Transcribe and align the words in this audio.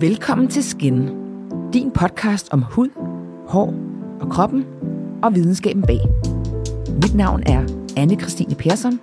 Velkommen 0.00 0.48
til 0.48 0.64
Skin, 0.64 1.08
din 1.72 1.90
podcast 1.90 2.48
om 2.52 2.62
hud, 2.62 2.88
hår 3.48 3.74
og 4.20 4.30
kroppen 4.30 4.64
og 5.22 5.34
videnskaben 5.34 5.82
bag. 5.82 6.00
Mit 7.02 7.14
navn 7.14 7.42
er 7.46 7.64
anne 7.96 8.20
Christine 8.20 8.54
Persson. 8.54 9.00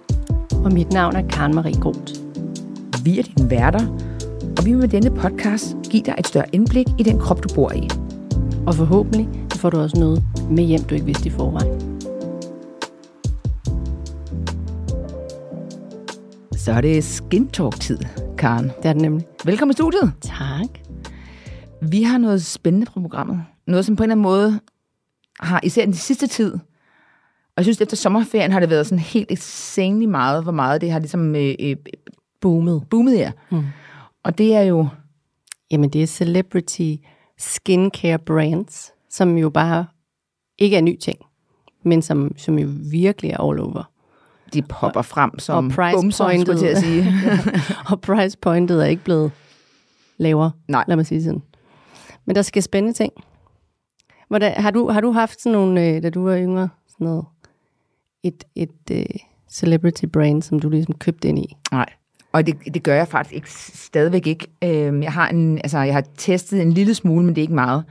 Og 0.66 0.74
mit 0.74 0.94
navn 0.94 1.16
er 1.16 1.28
Karen 1.28 1.56
Marie 1.56 1.82
Groth. 1.82 2.14
Vi 3.04 3.20
er 3.20 3.24
dine 3.24 3.50
værter, 3.50 3.88
og 4.58 4.66
vi 4.66 4.72
vil 4.72 4.80
med 4.80 4.88
denne 4.88 5.12
podcast 5.12 5.76
give 5.90 6.04
dig 6.04 6.16
et 6.20 6.28
større 6.28 6.56
indblik 6.56 6.88
i 6.99 7.03
den 7.03 7.19
krop, 7.19 7.44
du 7.44 7.55
bor 7.55 7.71
i. 7.71 7.89
Og 8.67 8.76
forhåbentlig 8.76 9.29
får 9.55 9.69
du 9.69 9.79
også 9.79 9.99
noget 9.99 10.23
med 10.49 10.63
hjem, 10.63 10.83
du 10.83 10.96
ikke 10.96 11.05
vidste 11.05 11.28
i 11.28 11.31
forvejen. 11.31 12.01
Så 16.58 16.71
er 16.71 16.81
det 16.81 17.03
Skin 17.03 17.48
Talk-tid, 17.48 17.98
Karen. 18.41 18.66
Det 18.66 18.85
er 18.85 18.94
det 18.94 19.02
nemlig. 19.02 19.26
Velkommen 19.45 19.71
i 19.71 19.73
studiet. 19.73 20.13
Tak. 20.21 20.80
Vi 21.81 22.03
har 22.03 22.17
noget 22.17 22.45
spændende 22.45 22.86
på 22.86 23.02
programmet. 23.02 23.44
Noget, 23.68 23.86
som 23.86 23.95
på 23.95 24.04
en 24.04 24.12
eller 24.12 24.13
anden 24.13 24.23
måde 24.23 24.59
har, 25.40 25.59
især 25.63 25.86
den 25.86 25.94
sidste 25.94 26.27
tid, 26.27 26.54
og 26.54 27.58
jeg 27.58 27.66
synes, 27.66 27.82
efter 27.82 27.98
sommerferien 27.98 28.52
har 28.52 28.59
det 28.59 28.70
været 28.70 28.88
sådan 28.88 28.99
helt 28.99 29.32
insanely 29.32 30.05
meget, 30.05 30.44
hvor 30.44 30.52
meget 30.52 30.82
det 30.82 30.91
har 30.91 30.99
ligesom 30.99 31.35
øh, 31.35 31.55
øh, 31.59 31.76
Boomet. 32.41 32.84
boomet 32.90 33.18
her. 33.18 33.32
Mm. 33.52 33.63
Og 34.23 34.38
det 34.38 34.55
er 34.55 34.62
jo, 34.62 34.88
Jamen, 35.71 35.90
det 35.90 36.04
er 36.04 36.08
celebrity 36.08 36.96
skincare 37.38 38.20
brands, 38.20 38.91
som 39.10 39.38
jo 39.38 39.49
bare 39.49 39.85
ikke 40.58 40.77
er 40.77 40.82
ny 40.82 40.98
ting, 40.98 41.20
men 41.84 42.02
som, 42.02 42.38
som 42.38 42.60
jo 42.60 42.70
virkelig 42.91 43.32
er 43.32 43.49
all 43.49 43.60
over. 43.60 43.91
De 44.54 44.62
popper 44.62 45.02
frem 45.02 45.40
som 45.40 45.66
og 45.66 45.72
price 45.72 45.96
bumser, 45.96 46.18
skulle 46.18 46.30
jeg 46.30 46.46
pointet. 46.46 46.60
til 46.60 46.66
at 46.68 46.78
sige. 46.78 47.14
og 47.91 48.02
price 48.02 48.38
pointet 48.38 48.82
er 48.82 48.86
ikke 48.86 49.04
blevet 49.04 49.32
lavere, 50.18 50.52
Nej. 50.68 50.84
lad 50.88 50.96
mig 50.96 51.05
sige 51.05 51.24
sådan. 51.24 51.41
Men 52.26 52.36
der 52.36 52.41
skal 52.41 52.64
spændende 52.64 52.98
ting. 52.98 53.14
Hvordan, 54.27 54.54
har, 54.62 54.72
du, 54.72 54.90
har 54.90 55.02
du 55.02 55.12
haft 55.12 55.41
sådan 55.41 55.52
nogle, 55.52 55.88
øh, 55.88 56.04
da 56.04 56.10
du 56.10 56.24
var 56.24 56.38
yngre, 56.38 56.70
sådan 56.90 57.05
noget, 57.05 57.26
et, 58.24 58.44
et 58.55 58.91
øh, 58.91 59.05
celebrity 59.52 60.05
brand, 60.05 60.41
som 60.41 60.60
du 60.60 60.70
ligesom 60.70 60.96
købte 60.96 61.27
ind 61.27 61.40
i? 61.40 61.55
Nej. 61.72 61.85
Og 62.32 62.48
det, 62.48 62.55
det 62.74 62.84
gør 62.84 62.96
jeg 62.96 63.07
faktisk 63.07 63.35
ikke, 63.35 63.52
stadigvæk 63.52 64.27
ikke. 64.27 64.47
Øhm, 64.63 65.03
jeg, 65.03 65.13
har 65.13 65.29
en, 65.29 65.57
altså, 65.57 65.79
jeg 65.79 65.94
har 65.94 66.03
testet 66.17 66.61
en 66.61 66.73
lille 66.73 66.94
smule, 66.94 67.25
men 67.25 67.35
det 67.35 67.41
er 67.41 67.44
ikke 67.44 67.53
meget. 67.53 67.83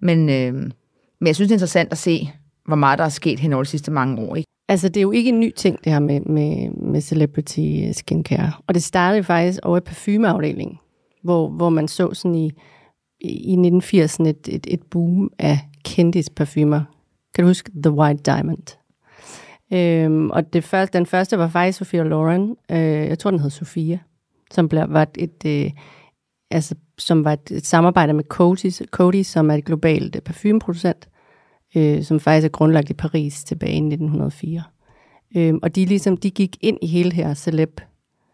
Men, 0.00 0.28
øhm, 0.28 0.72
men 1.20 1.26
jeg 1.26 1.34
synes, 1.34 1.48
det 1.48 1.54
er 1.54 1.56
interessant 1.56 1.92
at 1.92 1.98
se, 1.98 2.32
hvor 2.66 2.76
meget 2.76 2.98
der 2.98 3.04
er 3.04 3.08
sket 3.08 3.40
hen 3.40 3.52
over 3.52 3.62
de 3.62 3.68
sidste 3.68 3.90
mange 3.90 4.22
år. 4.22 4.36
Ikke? 4.36 4.50
Altså, 4.68 4.88
det 4.88 4.96
er 4.96 5.02
jo 5.02 5.10
ikke 5.10 5.28
en 5.28 5.40
ny 5.40 5.52
ting, 5.56 5.84
det 5.84 5.92
her 5.92 6.00
med, 6.00 6.20
med, 6.20 6.70
med 6.70 7.00
celebrity 7.00 7.90
skincare. 7.92 8.52
Og 8.66 8.74
det 8.74 8.82
startede 8.82 9.24
faktisk 9.24 9.60
over 9.62 9.76
i 9.76 9.80
parfumeafdelingen, 9.80 10.78
hvor, 11.22 11.48
hvor 11.48 11.68
man 11.68 11.88
så 11.88 12.14
sådan 12.14 12.34
i, 12.34 12.52
i 13.20 13.54
1980'erne 13.54 14.28
et, 14.28 14.48
et, 14.48 14.66
et 14.70 14.82
boom 14.90 15.30
af 15.38 15.58
kendisparfumer. 15.84 16.80
Kan 17.34 17.44
du 17.44 17.48
huske 17.48 17.70
The 17.82 17.92
White 17.92 18.22
Diamond? 18.22 18.76
Øhm, 19.72 20.30
og 20.30 20.52
det 20.52 20.64
første, 20.64 20.98
den 20.98 21.06
første 21.06 21.38
var 21.38 21.48
faktisk 21.48 21.78
Sophia 21.78 22.02
Loren. 22.02 22.56
Øh, 22.70 22.78
jeg 22.78 23.18
tror, 23.18 23.30
den 23.30 23.40
hed 23.40 23.50
Sofia, 23.50 23.98
som 24.50 24.68
blev, 24.68 24.84
var 24.88 25.02
et, 25.02 25.16
et 25.44 25.64
øh, 25.64 25.70
altså, 26.50 26.74
som 26.98 27.24
var 27.24 27.32
et, 27.32 27.50
et 27.50 27.66
samarbejde 27.66 28.12
med 28.12 28.24
Coty, 28.24 28.70
Coty, 28.90 29.22
som 29.22 29.50
er 29.50 29.54
et 29.54 29.64
globalt 29.64 30.16
øh, 30.16 30.22
parfumeproducent, 30.22 31.08
øh, 31.76 32.02
som 32.02 32.20
faktisk 32.20 32.44
er 32.44 32.48
grundlagt 32.48 32.90
i 32.90 32.94
Paris 32.94 33.44
tilbage 33.44 33.72
i 33.72 33.76
1904. 33.76 34.62
Øh, 35.36 35.54
og 35.62 35.74
de, 35.74 35.84
ligesom, 35.84 36.16
de 36.16 36.30
gik 36.30 36.56
ind 36.60 36.78
i 36.82 36.86
hele 36.86 37.12
her 37.12 37.34
celeb 37.34 37.80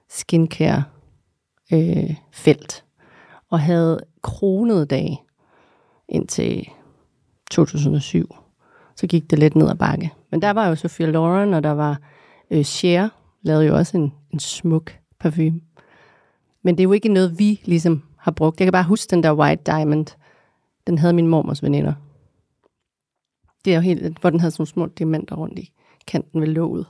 skincare 0.09 0.85
øh, 1.73 2.15
felt, 2.33 2.85
og 3.51 3.61
havde 3.61 4.01
kronet 4.23 4.91
dag 4.91 5.25
indtil 6.09 6.69
2007. 7.51 8.37
Så 8.97 9.07
gik 9.07 9.31
det 9.31 9.39
lidt 9.39 9.57
ned 9.57 9.71
ad 9.71 9.75
bakke. 9.75 10.11
Men 10.31 10.43
der 10.43 10.51
var 10.51 10.69
jo 10.69 10.75
Sophia 10.75 11.07
Loren, 11.07 11.55
og 11.55 11.63
der 11.63 11.71
var 11.71 12.01
øh, 12.51 12.65
Cher, 12.65 13.09
lavede 13.43 13.67
jo 13.67 13.77
også 13.77 13.97
en, 13.97 14.13
en 14.31 14.41
smuk 14.41 14.93
parfume. 15.21 15.61
Men 16.63 16.75
det 16.75 16.81
er 16.81 16.85
jo 16.85 16.93
ikke 16.93 17.09
noget, 17.09 17.39
vi 17.39 17.61
ligesom 17.65 18.03
har 18.19 18.31
brugt. 18.31 18.61
Jeg 18.61 18.67
kan 18.67 18.73
bare 18.73 18.85
huske 18.85 19.11
den 19.11 19.23
der 19.23 19.33
White 19.33 19.63
Diamond. 19.67 20.07
Den 20.87 20.99
havde 20.99 21.13
min 21.13 21.27
mormors 21.27 21.63
veninder. 21.63 21.93
Det 23.65 23.71
er 23.71 23.75
jo 23.75 23.81
helt, 23.81 24.19
hvor 24.21 24.31
den 24.31 24.41
havde 24.41 24.51
sådan 24.51 24.61
nogle 24.61 24.71
små 24.71 24.87
diamanter 24.99 25.37
rundt 25.37 25.59
i 25.59 25.73
kanten 26.07 26.41
ved 26.41 26.49
låget. 26.49 26.87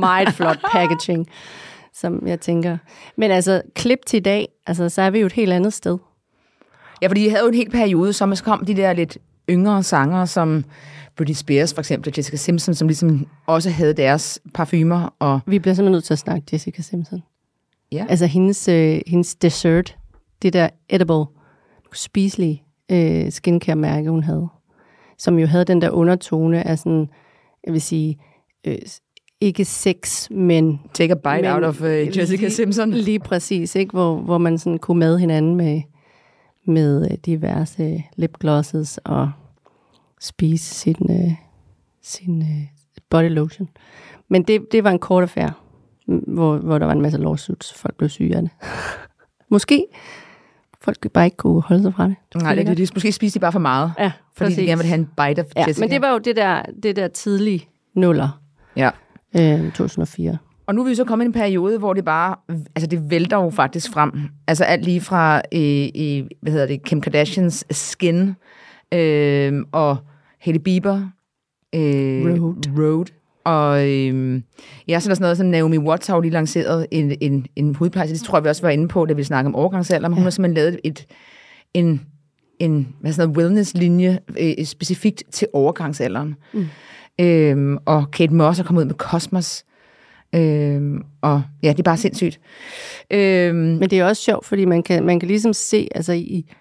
Meget 0.00 0.28
flot 0.28 0.58
packaging, 0.72 1.26
som 1.94 2.26
jeg 2.26 2.40
tænker. 2.40 2.78
Men 3.16 3.30
altså, 3.30 3.62
klip 3.74 3.98
til 4.06 4.16
i 4.16 4.20
dag, 4.20 4.48
altså, 4.66 4.88
så 4.88 5.02
er 5.02 5.10
vi 5.10 5.18
jo 5.18 5.26
et 5.26 5.32
helt 5.32 5.52
andet 5.52 5.72
sted. 5.72 5.98
Ja, 7.02 7.06
fordi 7.06 7.24
jeg 7.24 7.32
havde 7.32 7.42
jo 7.42 7.48
en 7.48 7.54
hel 7.54 7.70
periode, 7.70 8.12
så 8.12 8.34
så 8.34 8.44
kom 8.44 8.64
de 8.64 8.74
der 8.76 8.92
lidt 8.92 9.18
yngre 9.50 9.82
sanger, 9.82 10.24
som 10.24 10.64
Britney 11.16 11.34
Spears 11.34 11.74
for 11.74 11.80
eksempel, 11.80 12.12
Jessica 12.16 12.36
Simpson, 12.36 12.74
som 12.74 12.88
ligesom 12.88 13.26
også 13.46 13.70
havde 13.70 13.94
deres 13.94 14.40
parfumer. 14.54 15.14
Og, 15.18 15.40
Vi 15.46 15.58
bliver 15.58 15.74
simpelthen 15.74 15.92
nødt 15.92 16.04
til 16.04 16.12
at 16.12 16.18
snakke 16.18 16.46
Jessica 16.52 16.82
Simpson. 16.82 17.22
ja. 17.92 18.06
Altså 18.08 18.26
hendes, 18.26 18.68
øh, 18.68 19.00
hendes 19.06 19.34
dessert, 19.34 19.96
det 20.42 20.52
der 20.52 20.68
edible, 20.88 21.24
spiselige 21.94 22.62
øh, 22.92 23.32
skincare-mærke, 23.32 24.10
hun 24.10 24.22
havde, 24.22 24.48
som 25.22 25.38
jo 25.38 25.46
havde 25.46 25.64
den 25.64 25.82
der 25.82 25.90
undertone 25.90 26.66
af 26.66 26.78
sådan, 26.78 27.08
jeg 27.64 27.72
vil 27.72 27.82
sige, 27.82 28.18
øh, 28.66 28.78
ikke 29.40 29.64
sex, 29.64 30.30
men... 30.30 30.80
Take 30.94 31.12
a 31.12 31.14
bite 31.14 31.48
men 31.48 31.54
out 31.54 31.64
of 31.64 31.80
uh, 31.80 32.18
Jessica 32.18 32.42
lige, 32.42 32.50
Simpson. 32.50 32.90
Lige 33.08 33.18
præcis, 33.18 33.74
ikke? 33.74 33.92
Hvor, 33.92 34.16
hvor 34.16 34.38
man 34.38 34.58
sådan 34.58 34.78
kunne 34.78 34.98
mad 34.98 35.18
hinanden 35.18 35.56
med, 35.56 35.82
med 36.66 37.10
øh, 37.10 37.16
diverse 37.26 38.04
lipglosses 38.16 38.98
og 39.04 39.30
spise 40.20 40.74
sin, 40.74 40.96
øh, 41.10 41.32
sin 42.02 42.42
øh, 42.42 42.66
body 43.10 43.30
lotion. 43.30 43.68
Men 44.28 44.42
det, 44.42 44.72
det 44.72 44.84
var 44.84 44.90
en 44.90 44.98
kort 44.98 45.22
affære, 45.22 45.52
hvor, 46.06 46.56
hvor 46.56 46.78
der 46.78 46.86
var 46.86 46.92
en 46.92 47.02
masse 47.02 47.18
lawsuits, 47.18 47.74
folk 47.74 47.96
blev 47.96 48.08
syge 48.08 48.36
af 48.36 48.42
det. 48.42 48.50
Måske 49.54 49.86
folk 50.84 51.10
bare 51.12 51.24
ikke 51.24 51.36
kunne 51.36 51.62
holde 51.62 51.82
sig 51.82 51.94
fra 51.94 52.08
det. 52.08 52.16
Nej, 52.34 52.54
det, 52.54 52.66
det, 52.66 52.76
det, 52.76 52.90
måske 52.94 53.12
spiste 53.12 53.38
de 53.38 53.40
bare 53.40 53.52
for 53.52 53.58
meget, 53.58 53.92
Ja, 53.98 54.12
fordi 54.36 54.50
de 54.50 54.54
præcis. 54.54 54.66
gerne 54.68 54.78
ville 54.78 54.88
have 54.88 54.98
en 54.98 55.06
bite 55.06 55.40
af 55.42 55.46
Ja, 55.56 55.64
Jessica. 55.66 55.84
men 55.86 55.90
det 55.90 56.02
var 56.02 56.10
jo 56.12 56.18
det 56.18 56.36
der, 56.36 56.62
det 56.82 56.96
der 56.96 57.08
tidlige 57.08 57.68
nuller, 57.94 58.40
Ja. 58.76 58.90
øh, 59.38 59.72
2004. 59.72 60.38
Og 60.66 60.74
nu 60.74 60.84
er 60.84 60.88
vi 60.88 60.94
så 60.94 61.04
kommet 61.04 61.24
i 61.24 61.26
en 61.26 61.32
periode, 61.32 61.78
hvor 61.78 61.92
det 61.94 62.04
bare, 62.04 62.36
altså 62.48 62.86
det 62.86 63.10
vælter 63.10 63.36
jo 63.36 63.50
faktisk 63.50 63.92
frem. 63.92 64.12
Altså 64.46 64.64
alt 64.64 64.84
lige 64.84 65.00
fra, 65.00 65.36
øh, 65.54 65.88
øh, 65.96 66.26
hvad 66.42 66.52
hedder 66.52 66.66
det, 66.66 66.82
Kim 66.82 67.00
Kardashians 67.00 67.64
Skin, 67.70 68.34
øh, 68.94 69.52
og 69.72 69.96
Hailey 70.40 70.60
Bieber, 70.60 70.96
øh, 71.74 72.24
Road. 72.42 72.78
Road. 72.78 73.06
Og 73.44 73.88
øh, 73.88 74.42
ja, 74.88 75.00
så 75.00 75.06
er 75.06 75.10
der 75.10 75.14
sådan 75.14 75.20
noget 75.20 75.36
som 75.36 75.46
Naomi 75.46 75.78
Watts 75.78 76.06
har 76.06 76.14
jo 76.14 76.20
lige 76.20 76.32
lanceret 76.32 76.86
en, 76.90 77.16
en, 77.20 77.46
en 77.56 77.74
hudpleje, 77.74 78.08
det 78.08 78.20
tror 78.20 78.38
jeg, 78.38 78.44
vi 78.44 78.48
også 78.48 78.62
var 78.62 78.70
inde 78.70 78.88
på, 78.88 79.06
da 79.06 79.14
vi 79.14 79.24
snakkede 79.24 79.48
om 79.48 79.54
overgangsalder, 79.54 80.08
men 80.08 80.14
hun 80.14 80.22
har 80.22 80.30
simpelthen 80.30 80.54
lavet 80.54 80.80
et, 80.84 81.06
en, 81.74 82.00
en 82.58 82.94
hvad 83.00 83.12
sådan 83.12 83.28
noget, 83.28 83.38
wellness-linje 83.38 84.18
øh, 84.40 84.64
specifikt 84.64 85.22
til 85.30 85.48
overgangsalderen. 85.52 86.34
Mm. 86.52 86.66
Øhm, 87.20 87.78
og 87.86 88.10
Kate 88.10 88.34
Moss 88.34 88.60
er 88.60 88.64
kommet 88.64 88.82
ud 88.82 88.86
med 88.86 88.94
Cosmos. 88.94 89.64
Øhm, 90.34 91.02
og 91.20 91.42
ja, 91.62 91.68
det 91.68 91.78
er 91.78 91.82
bare 91.82 91.96
sindssygt. 91.96 92.40
Øhm, 93.10 93.56
Men 93.56 93.90
det 93.90 93.98
er 93.98 94.04
også 94.04 94.22
sjovt, 94.22 94.46
fordi 94.46 94.64
man 94.64 94.82
kan, 94.82 95.04
man 95.06 95.20
kan 95.20 95.26
ligesom 95.26 95.52
se, 95.52 95.88
altså 95.94 96.12
i, 96.12 96.52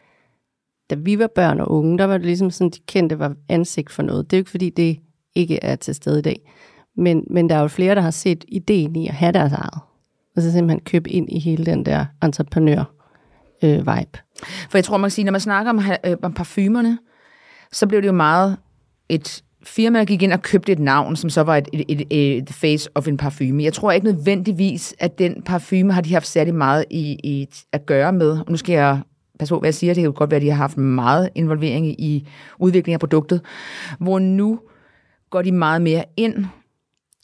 da 0.89 0.95
vi 0.95 1.19
var 1.19 1.29
børn 1.35 1.59
og 1.59 1.71
unge, 1.71 1.97
der 1.97 2.05
var 2.05 2.17
det 2.17 2.25
ligesom 2.25 2.51
sådan, 2.51 2.69
de 2.69 2.79
kendte 2.87 3.19
var 3.19 3.35
ansigt 3.49 3.91
for 3.91 4.03
noget. 4.03 4.31
Det 4.31 4.37
er 4.37 4.39
jo 4.39 4.41
ikke, 4.41 4.51
fordi 4.51 4.69
det 4.69 4.97
ikke 5.35 5.59
er 5.63 5.75
til 5.75 5.95
stede 5.95 6.19
i 6.19 6.21
dag. 6.21 6.51
Men, 6.97 7.23
men 7.29 7.49
der 7.49 7.55
er 7.55 7.61
jo 7.61 7.67
flere, 7.67 7.95
der 7.95 8.01
har 8.01 8.11
set 8.11 8.45
ideen 8.47 8.95
i 8.95 9.07
at 9.07 9.13
have 9.13 9.31
deres 9.31 9.53
eget. 9.53 9.79
Og 10.35 10.41
så 10.41 10.51
simpelthen 10.51 10.79
købe 10.79 11.09
ind 11.09 11.29
i 11.29 11.39
hele 11.39 11.65
den 11.65 11.85
der 11.85 12.05
entreprenør-vibe. 12.23 14.17
Øh, 14.17 14.67
For 14.69 14.77
jeg 14.77 14.83
tror, 14.85 14.97
man 14.97 15.07
kan 15.07 15.11
sige, 15.11 15.25
når 15.25 15.31
man 15.31 15.41
snakker 15.41 15.69
om, 15.69 15.81
øh, 16.05 16.17
om 16.23 16.33
parfumerne, 16.33 16.97
så 17.71 17.87
blev 17.87 18.01
det 18.01 18.07
jo 18.07 18.13
meget 18.13 18.57
et 19.09 19.43
firma, 19.63 19.99
der 19.99 20.05
gik 20.05 20.23
ind 20.23 20.33
og 20.33 20.41
købte 20.41 20.71
et 20.71 20.79
navn, 20.79 21.15
som 21.15 21.29
så 21.29 21.41
var 21.41 21.57
et, 21.57 21.67
et, 21.73 22.01
et, 22.09 22.37
et 22.37 22.49
face 22.49 22.89
of 22.95 23.07
en 23.07 23.17
parfume. 23.17 23.63
Jeg 23.63 23.73
tror 23.73 23.91
ikke 23.91 24.05
nødvendigvis, 24.05 24.95
at 24.99 25.19
den 25.19 25.41
parfume 25.45 25.93
har 25.93 26.01
de 26.01 26.13
haft 26.13 26.27
særlig 26.27 26.55
meget 26.55 26.85
i, 26.89 27.17
i 27.23 27.47
at 27.71 27.85
gøre 27.85 28.13
med. 28.13 28.31
Og 28.31 28.45
nu 28.49 28.57
skal 28.57 28.73
jeg 28.73 28.99
passe 29.39 29.53
på, 29.53 29.59
hvad 29.59 29.67
jeg 29.67 29.73
siger. 29.73 29.93
Det 29.93 30.01
kan 30.01 30.05
jo 30.11 30.13
godt 30.15 30.31
være, 30.31 30.37
at 30.37 30.41
de 30.41 30.49
har 30.49 30.57
haft 30.57 30.77
meget 30.77 31.29
involvering 31.35 32.01
i 32.01 32.27
udviklingen 32.59 32.95
af 32.95 32.99
produktet. 32.99 33.41
Hvor 33.99 34.19
nu 34.19 34.59
går 35.29 35.41
de 35.41 35.51
meget 35.51 35.81
mere 35.81 36.03
ind 36.17 36.45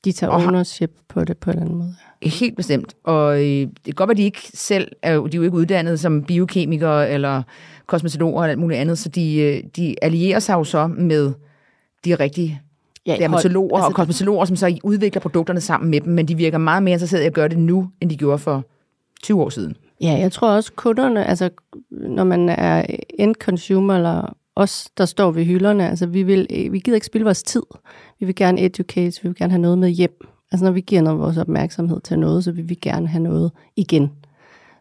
de 0.08 0.12
tager 0.12 0.32
Og 0.32 0.42
har- 0.42 0.48
ownership 0.48 0.92
på 1.08 1.24
det 1.24 1.38
på 1.38 1.50
en 1.50 1.56
eller 1.56 1.66
anden 1.66 1.78
måde. 1.78 1.96
Helt 2.24 2.56
bestemt. 2.56 2.94
Og 3.04 3.38
øh, 3.40 3.46
det 3.46 3.70
kan 3.86 3.94
godt 3.94 4.08
være, 4.08 4.14
at 4.14 4.18
de 4.18 4.24
ikke 4.24 4.40
selv 4.54 4.92
er, 5.02 5.20
de 5.20 5.26
er 5.26 5.38
jo 5.38 5.42
ikke 5.44 5.58
uddannet 5.58 6.00
som 6.00 6.24
biokemikere 6.24 7.10
eller 7.10 7.44
kosmetologer 7.86 8.44
eller 8.44 8.52
alt 8.52 8.60
muligt 8.60 8.80
andet, 8.80 8.98
så 8.98 9.10
de, 9.10 9.36
øh, 9.40 9.64
de 9.76 9.96
allierer 10.02 10.40
sig 10.40 10.54
jo 10.54 10.64
så 10.64 10.88
med 10.88 11.34
de 12.06 12.16
rigtige 12.16 12.62
Ja, 13.06 13.16
dermatologer 13.20 13.78
hold- 13.80 13.92
og 13.92 13.96
kosmetologer, 13.96 14.46
som 14.46 14.56
så 14.56 14.78
udvikler 14.84 15.22
produkterne 15.22 15.62
sammen 15.62 15.92
med 15.92 16.02
dem, 16.02 16.14
men 16.14 16.28
de 16.28 16.36
virker 16.36 16.58
meget 16.58 16.84
mere 16.84 16.94
interesserede 16.94 17.24
i 17.24 17.28
at 17.28 17.34
gøre 17.34 17.48
det 17.50 17.58
nu, 17.58 17.90
end 18.02 18.10
de 18.10 18.18
gjorde 18.18 18.38
for 18.38 18.66
20 19.24 19.42
år 19.42 19.50
siden. 19.50 19.76
Ja, 20.02 20.12
jeg 20.12 20.32
tror 20.32 20.50
også 20.52 20.72
kunderne, 20.76 21.26
altså 21.26 21.50
når 21.92 22.24
man 22.24 22.50
er 22.50 22.86
end 23.20 23.36
consumer, 23.36 23.96
eller 23.96 24.36
os, 24.56 24.90
der 24.98 25.06
står 25.06 25.32
ved 25.32 25.46
hylderne, 25.46 25.90
altså 25.90 26.06
vi, 26.06 26.24
vil, 26.24 26.48
vi 26.72 26.80
gider 26.80 26.96
ikke 26.96 27.06
spille 27.08 27.26
vores 27.26 27.44
tid. 27.44 27.62
Vi 28.20 28.26
vil 28.26 28.36
gerne 28.36 28.62
educate, 28.62 29.24
vi 29.24 29.30
vil 29.30 29.36
gerne 29.36 29.52
have 29.52 29.62
noget 29.62 29.78
med 29.78 29.90
hjem. 29.90 30.28
Altså 30.52 30.66
når 30.66 30.72
vi 30.72 30.82
giver 30.82 31.02
noget 31.02 31.20
vores 31.20 31.38
opmærksomhed 31.38 32.02
til 32.02 32.20
noget, 32.20 32.44
så 32.44 32.52
vil 32.52 32.70
vi 32.70 32.76
gerne 32.76 33.08
have 33.08 33.24
noget 33.24 33.52
igen. 33.76 34.12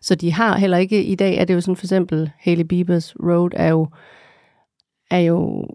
Så 0.01 0.15
de 0.15 0.33
har 0.33 0.59
heller 0.59 0.77
ikke, 0.77 1.05
i 1.05 1.15
dag 1.15 1.37
er 1.37 1.45
det 1.45 1.55
jo 1.55 1.61
sådan 1.61 1.77
for 1.77 1.85
eksempel, 1.85 2.31
Hailey 2.39 2.65
Bieber's 2.65 3.15
Road 3.23 3.51
er 3.53 3.69
jo, 3.69 3.89
er 5.11 5.19
jo 5.19 5.69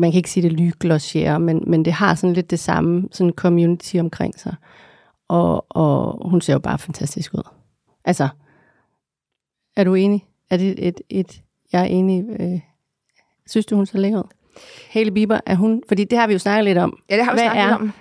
man 0.00 0.10
kan 0.10 0.16
ikke 0.18 0.30
sige 0.30 0.42
det 0.42 0.52
lyglosjere, 0.52 1.40
men, 1.40 1.64
men 1.66 1.84
det 1.84 1.92
har 1.92 2.14
sådan 2.14 2.34
lidt 2.34 2.50
det 2.50 2.58
samme 2.58 3.08
sådan 3.12 3.32
community 3.32 3.96
omkring 3.96 4.40
sig. 4.40 4.54
Og, 5.28 5.66
og 5.68 6.28
hun 6.30 6.40
ser 6.40 6.52
jo 6.52 6.58
bare 6.58 6.78
fantastisk 6.78 7.34
ud. 7.34 7.48
Altså, 8.04 8.28
er 9.76 9.84
du 9.84 9.94
enig? 9.94 10.26
Er 10.50 10.56
det 10.56 10.70
et, 10.70 10.88
et, 10.88 11.00
et 11.10 11.42
jeg 11.72 11.80
er 11.80 11.86
enig, 11.86 12.24
øh, 12.40 12.60
synes 13.46 13.66
du, 13.66 13.76
hun 13.76 13.86
ser 13.86 13.98
lækker 13.98 14.18
ud? 14.18 14.28
Hailey 14.90 15.12
Bieber, 15.12 15.40
er 15.46 15.54
hun, 15.54 15.82
fordi 15.88 16.04
det 16.04 16.18
har 16.18 16.26
vi 16.26 16.32
jo 16.32 16.38
snakket 16.38 16.64
lidt 16.64 16.78
om. 16.78 16.98
Ja, 17.10 17.16
det 17.16 17.24
har 17.24 17.32
vi 17.32 17.36
Hvad 17.36 17.44
snakket 17.44 17.62
er 17.62 17.68
lidt 17.68 17.80
om. 17.80 17.92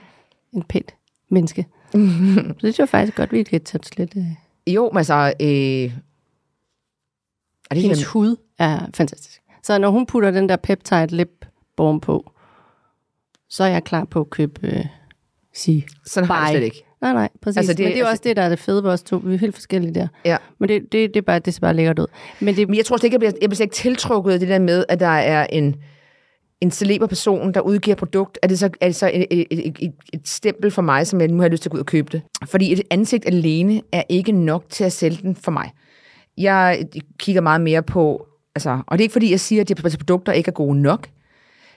en 0.53 0.63
pænt 0.63 0.95
menneske? 1.29 1.65
så 1.91 1.97
det 1.97 2.55
synes 2.59 2.79
jeg 2.79 2.89
faktisk 2.89 3.17
godt, 3.17 3.31
vi 3.31 3.43
kan 3.43 3.61
tage 3.63 3.81
lidt... 3.97 4.13
Øh, 4.17 4.23
Jo, 4.73 4.89
men 4.93 4.97
altså... 4.97 5.33
Øh, 5.41 5.47
er 7.69 7.75
det 7.75 7.81
hendes 7.81 8.05
hud 8.05 8.35
er 8.59 8.79
fantastisk. 8.93 9.41
Så 9.63 9.77
når 9.77 9.89
hun 9.89 10.05
putter 10.05 10.31
den 10.31 10.49
der 10.49 10.55
peptide 10.55 11.07
lip 11.07 11.45
balm 11.77 11.99
på, 11.99 12.31
så 13.49 13.63
er 13.63 13.67
jeg 13.67 13.83
klar 13.83 14.05
på 14.05 14.19
at 14.19 14.29
købe 14.29 14.67
øh, 14.67 14.85
sige 15.53 15.87
sådan 16.05 16.27
har 16.29 16.39
jeg 16.47 16.49
slet 16.57 16.63
ikke. 16.65 16.83
Nej, 17.01 17.13
nej, 17.13 17.29
præcis. 17.41 17.57
Altså, 17.57 17.71
det- 17.73 17.77
det, 17.77 17.83
Men 17.85 17.91
det 17.91 17.95
er 17.95 17.99
jo 17.99 18.05
altså- 18.05 18.11
også 18.11 18.21
det, 18.29 18.35
der 18.37 18.43
er 18.43 18.49
det 18.49 18.59
fede 18.59 18.83
ved 18.83 18.91
os 18.91 19.03
to. 19.03 19.17
Vi 19.17 19.33
er 19.33 19.37
helt 19.37 19.55
forskellige 19.55 19.93
der. 19.93 20.07
Ja. 20.25 20.37
Men 20.59 20.69
det, 20.69 20.81
det, 20.81 20.91
det, 21.13 21.17
er 21.17 21.21
bare, 21.21 21.39
det 21.39 21.53
ser 21.53 21.61
bare 21.61 21.73
lækkert 21.73 21.99
ud. 21.99 22.07
Men 22.39 22.55
det, 22.55 22.67
Men 22.69 22.77
jeg 22.77 22.85
tror 22.85 22.97
slet 22.97 23.03
ikke, 23.03 23.13
jeg 23.13 23.19
bliver, 23.19 23.31
jeg 23.41 23.49
bliver 23.49 23.55
slet 23.55 23.65
ikke 23.65 23.75
tiltrukket 23.75 24.31
af 24.31 24.39
det 24.39 24.47
der 24.49 24.59
med, 24.59 24.85
at 24.89 24.99
der 24.99 25.07
er 25.07 25.47
en, 25.49 25.75
en 26.61 26.71
celeber 26.71 27.07
person, 27.07 27.53
der 27.53 27.61
udgiver 27.61 27.95
produkt. 27.95 28.39
Er 28.41 28.47
det 28.47 28.59
så, 28.59 28.69
er 28.81 28.85
det 28.85 28.95
så 28.95 29.11
et, 29.13 29.27
et, 29.31 29.47
et, 29.51 29.93
et, 30.13 30.21
stempel 30.27 30.71
for 30.71 30.81
mig, 30.81 31.07
som 31.07 31.21
jeg 31.21 31.27
nu 31.27 31.41
har 31.41 31.47
lyst 31.47 31.63
til 31.63 31.69
at 31.69 31.71
gå 31.71 31.75
ud 31.75 31.79
og 31.79 31.85
købe 31.85 32.09
det? 32.11 32.21
Fordi 32.45 32.73
et 32.73 32.81
ansigt 32.89 33.25
alene 33.25 33.81
er 33.91 34.03
ikke 34.09 34.31
nok 34.31 34.65
til 34.69 34.83
at 34.83 34.93
sælge 34.93 35.17
den 35.21 35.35
for 35.35 35.51
mig. 35.51 35.71
Jeg 36.37 36.85
kigger 37.19 37.41
meget 37.41 37.61
mere 37.61 37.83
på, 37.83 38.27
altså, 38.55 38.81
og 38.87 38.97
det 38.97 39.01
er 39.01 39.05
ikke 39.05 39.13
fordi, 39.13 39.31
jeg 39.31 39.39
siger, 39.39 39.61
at 39.61 39.69
de 39.69 39.75
produkter 39.75 40.31
ikke 40.31 40.47
er 40.47 40.53
gode 40.53 40.81
nok. 40.81 41.07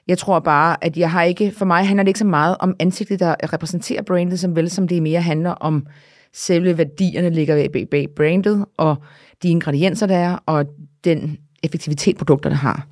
Jeg 0.08 0.18
tror 0.18 0.38
bare, 0.38 0.84
at 0.84 0.96
jeg 0.96 1.10
har 1.10 1.22
ikke, 1.22 1.50
for 1.50 1.64
mig 1.64 1.86
handler 1.86 2.02
det 2.02 2.08
ikke 2.08 2.18
så 2.18 2.26
meget 2.26 2.56
om 2.60 2.76
ansigtet, 2.78 3.20
der 3.20 3.34
repræsenterer 3.52 4.02
brandet, 4.02 4.40
som 4.40 4.56
vel 4.56 4.70
som 4.70 4.88
det 4.88 5.02
mere 5.02 5.20
handler 5.20 5.50
om 5.50 5.86
selve 6.32 6.78
værdierne 6.78 7.30
ligger 7.30 7.68
bag- 7.72 7.88
bag, 7.90 8.08
brandet, 8.16 8.64
og 8.76 8.96
de 9.42 9.48
ingredienser, 9.48 10.06
der 10.06 10.16
er, 10.16 10.38
og 10.46 10.66
den 11.04 11.38
effektivitet, 11.62 12.16
produkterne 12.16 12.56
har. 12.56 12.86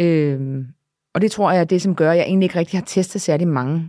Øh, 0.00 0.64
og 1.18 1.22
det 1.22 1.30
tror 1.30 1.50
jeg 1.50 1.60
er 1.60 1.64
det, 1.64 1.82
som 1.82 1.94
gør, 1.94 2.10
at 2.10 2.16
jeg 2.16 2.24
egentlig 2.24 2.44
ikke 2.44 2.58
rigtig 2.58 2.78
har 2.78 2.84
testet 2.86 3.20
særlig 3.20 3.48
mange 3.48 3.88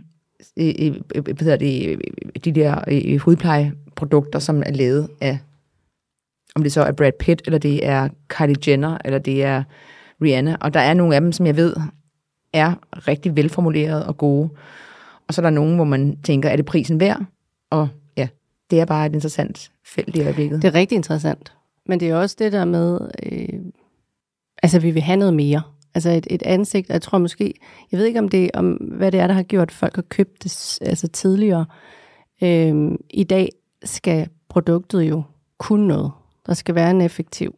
øh, 0.56 0.74
øh, 0.78 0.94
øh 1.14 1.22
hvad 1.24 1.34
hedder 1.34 1.56
det, 1.56 1.88
øh, 1.88 1.98
de 2.44 2.52
der 2.52 2.84
øh, 2.88 3.02
øh, 3.06 3.18
hudplejeprodukter, 3.18 4.38
som 4.38 4.62
er 4.66 4.70
lavet 4.70 5.08
af, 5.20 5.38
om 6.54 6.62
det 6.62 6.72
så 6.72 6.82
er 6.82 6.92
Brad 6.92 7.12
Pitt, 7.18 7.42
eller 7.46 7.58
det 7.58 7.86
er 7.86 8.08
Kylie 8.28 8.56
Jenner, 8.66 8.98
eller 9.04 9.18
det 9.18 9.44
er 9.44 9.62
Rihanna. 10.22 10.56
Og 10.60 10.74
der 10.74 10.80
er 10.80 10.94
nogle 10.94 11.14
af 11.14 11.20
dem, 11.20 11.32
som 11.32 11.46
jeg 11.46 11.56
ved, 11.56 11.76
er 12.52 12.74
rigtig 13.08 13.36
velformuleret 13.36 14.06
og 14.06 14.16
gode. 14.16 14.48
Og 15.28 15.34
så 15.34 15.40
er 15.40 15.42
der 15.42 15.50
nogen, 15.50 15.74
hvor 15.74 15.84
man 15.84 16.18
tænker, 16.22 16.48
er 16.48 16.56
det 16.56 16.64
prisen 16.64 17.00
værd? 17.00 17.20
Og 17.70 17.88
ja, 18.16 18.28
det 18.70 18.80
er 18.80 18.84
bare 18.84 19.06
et 19.06 19.12
interessant 19.12 19.70
felt 19.84 20.16
i 20.16 20.22
øjeblikket. 20.22 20.62
det 20.62 20.68
er 20.68 20.74
rigtig 20.74 20.96
interessant. 20.96 21.52
Men 21.86 22.00
det 22.00 22.10
er 22.10 22.16
også 22.16 22.36
det 22.38 22.52
der 22.52 22.64
med, 22.64 23.00
øh, 23.22 23.60
altså 24.62 24.78
vi 24.78 24.90
vil 24.90 25.02
have 25.02 25.16
noget 25.16 25.34
mere. 25.34 25.62
Altså 25.94 26.10
et, 26.10 26.26
et 26.30 26.42
ansigt, 26.42 26.88
jeg 26.88 27.02
tror 27.02 27.18
måske, 27.18 27.54
jeg 27.92 27.98
ved 27.98 28.06
ikke 28.06 28.18
om 28.18 28.28
det, 28.28 28.50
om 28.54 28.72
hvad 28.72 29.12
det 29.12 29.20
er, 29.20 29.26
der 29.26 29.34
har 29.34 29.42
gjort, 29.42 29.68
at 29.68 29.74
folk 29.74 29.94
har 29.94 30.02
købt 30.02 30.42
det 30.42 30.78
altså 30.82 31.08
tidligere. 31.08 31.66
Øhm, 32.42 32.96
I 33.10 33.24
dag 33.24 33.48
skal 33.84 34.28
produktet 34.48 35.02
jo 35.02 35.22
kunne 35.58 35.88
noget. 35.88 36.12
Der 36.46 36.54
skal 36.54 36.74
være 36.74 36.90
en 36.90 37.00
effektiv, 37.00 37.54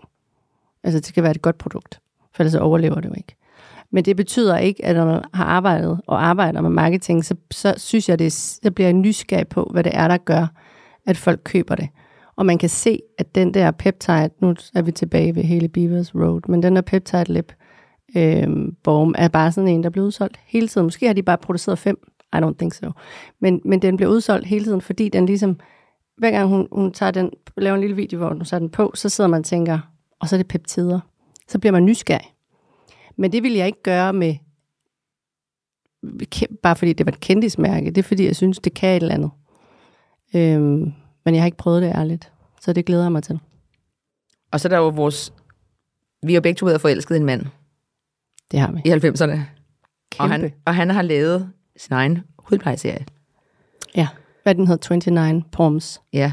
altså 0.85 0.99
det 0.99 1.07
skal 1.07 1.23
være 1.23 1.31
et 1.31 1.43
godt 1.43 1.59
produkt, 1.59 2.01
for 2.35 2.43
ellers 2.43 2.53
så 2.53 2.59
overlever 2.59 3.01
det 3.01 3.09
jo 3.09 3.15
ikke. 3.17 3.35
Men 3.91 4.05
det 4.05 4.17
betyder 4.17 4.59
ikke, 4.59 4.85
at 4.85 4.97
når 4.97 5.05
man 5.05 5.23
har 5.35 5.45
arbejdet 5.45 6.01
og 6.07 6.27
arbejder 6.27 6.61
med 6.61 6.71
marketing, 6.71 7.25
så, 7.25 7.35
så 7.51 7.75
synes 7.77 8.09
jeg, 8.09 8.19
det 8.19 8.33
så 8.33 8.71
bliver 8.75 8.87
jeg 8.87 8.95
nysgerrig 8.95 9.49
på, 9.49 9.71
hvad 9.73 9.85
det 9.85 9.93
er, 9.95 10.09
der 10.09 10.17
gør, 10.17 10.47
at 11.07 11.17
folk 11.17 11.41
køber 11.45 11.75
det. 11.75 11.89
Og 12.37 12.47
man 12.47 12.59
kan 12.59 12.69
se, 12.69 13.01
at 13.19 13.35
den 13.35 13.55
der 13.55 13.71
peptide, 13.71 14.31
nu 14.41 14.55
er 14.75 14.83
vi 14.83 14.93
tilbage 14.93 15.35
ved 15.35 15.43
hele 15.43 15.69
Beavers 15.69 16.15
Road, 16.15 16.41
men 16.49 16.63
den 16.63 16.77
der 16.77 16.83
peptide 16.83 17.33
lip 17.33 17.53
øh, 18.17 18.73
Borm 18.83 19.15
er 19.19 19.29
bare 19.29 19.53
sådan 19.53 19.69
en, 19.69 19.83
der 19.83 19.91
bliver 19.91 20.07
udsolgt 20.07 20.41
hele 20.47 20.69
tiden. 20.69 20.85
Måske 20.85 21.07
har 21.07 21.15
de 21.15 21.23
bare 21.23 21.39
produceret 21.39 21.79
fem, 21.79 22.09
I 22.33 22.37
don't 22.37 22.55
think 22.59 22.75
so. 22.75 22.91
Men, 23.41 23.61
men 23.65 23.83
den 23.83 23.97
bliver 23.97 24.11
udsolgt 24.11 24.47
hele 24.47 24.65
tiden, 24.65 24.81
fordi 24.81 25.09
den 25.09 25.27
ligesom, 25.27 25.61
hver 26.17 26.31
gang 26.31 26.49
hun, 26.49 26.69
hun 26.73 26.93
tager 26.93 27.13
den, 27.13 27.31
laver 27.57 27.75
en 27.75 27.81
lille 27.81 27.97
video, 27.97 28.19
hvor 28.19 28.29
hun 28.29 28.45
tager 28.45 28.59
den 28.59 28.71
på, 28.71 28.93
så 28.95 29.09
sidder 29.09 29.31
man 29.31 29.39
og 29.39 29.45
tænker, 29.45 29.79
og 30.21 30.29
så 30.29 30.37
er 30.37 30.39
det 30.39 30.49
peptider. 30.49 31.01
Så 31.49 31.59
bliver 31.59 31.73
man 31.73 31.85
nysgerrig. 31.85 32.35
Men 33.17 33.33
det 33.33 33.43
vil 33.43 33.53
jeg 33.53 33.67
ikke 33.67 33.83
gøre 33.83 34.13
med, 34.13 34.35
bare 36.63 36.77
fordi 36.77 36.93
det 36.93 37.07
var 37.07 37.13
et 37.13 37.21
kendismærke. 37.21 37.87
Det 37.87 37.99
er 37.99 38.03
fordi, 38.03 38.27
jeg 38.27 38.37
synes, 38.37 38.59
det 38.59 38.75
kan 38.75 38.97
et 38.97 39.03
eller 39.03 39.15
andet. 39.15 39.31
Øhm, 40.35 40.93
men 41.25 41.35
jeg 41.35 41.43
har 41.43 41.47
ikke 41.47 41.59
prøvet 41.59 41.83
det 41.83 41.93
ærligt. 41.95 42.33
Så 42.61 42.73
det 42.73 42.85
glæder 42.85 43.03
jeg 43.03 43.13
mig 43.13 43.23
til. 43.23 43.41
Og 44.51 44.61
så 44.61 44.69
er 44.69 44.71
der 44.71 44.77
jo 44.77 44.89
vores... 44.89 45.33
Vi 46.23 46.35
har 46.35 46.41
begge 46.41 46.59
to 46.59 46.67
været 46.67 46.81
forelsket 46.81 47.15
i 47.15 47.19
en 47.19 47.25
mand 47.25 47.47
det 48.53 48.61
har 48.61 48.73
vi. 48.73 48.81
i 48.85 48.93
90'erne. 48.93 49.39
Og 50.19 50.31
han, 50.31 50.53
og 50.67 50.75
han 50.75 50.91
har 50.91 51.03
lavet 51.03 51.51
sin 51.77 51.93
egen 51.95 52.19
hudplejeserie. 52.39 53.07
Ja. 53.97 54.09
Hvad 54.43 54.55
den 54.55 54.67
hedder? 54.67 54.95
29 54.95 55.43
Palms. 55.53 56.01
Ja, 56.13 56.33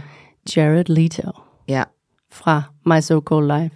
Jared 0.56 0.86
Leto 0.86 1.32
ja, 1.68 1.84
fra 2.32 2.64
My 2.86 3.00
So 3.02 3.22
Called 3.30 3.62
Life. 3.62 3.76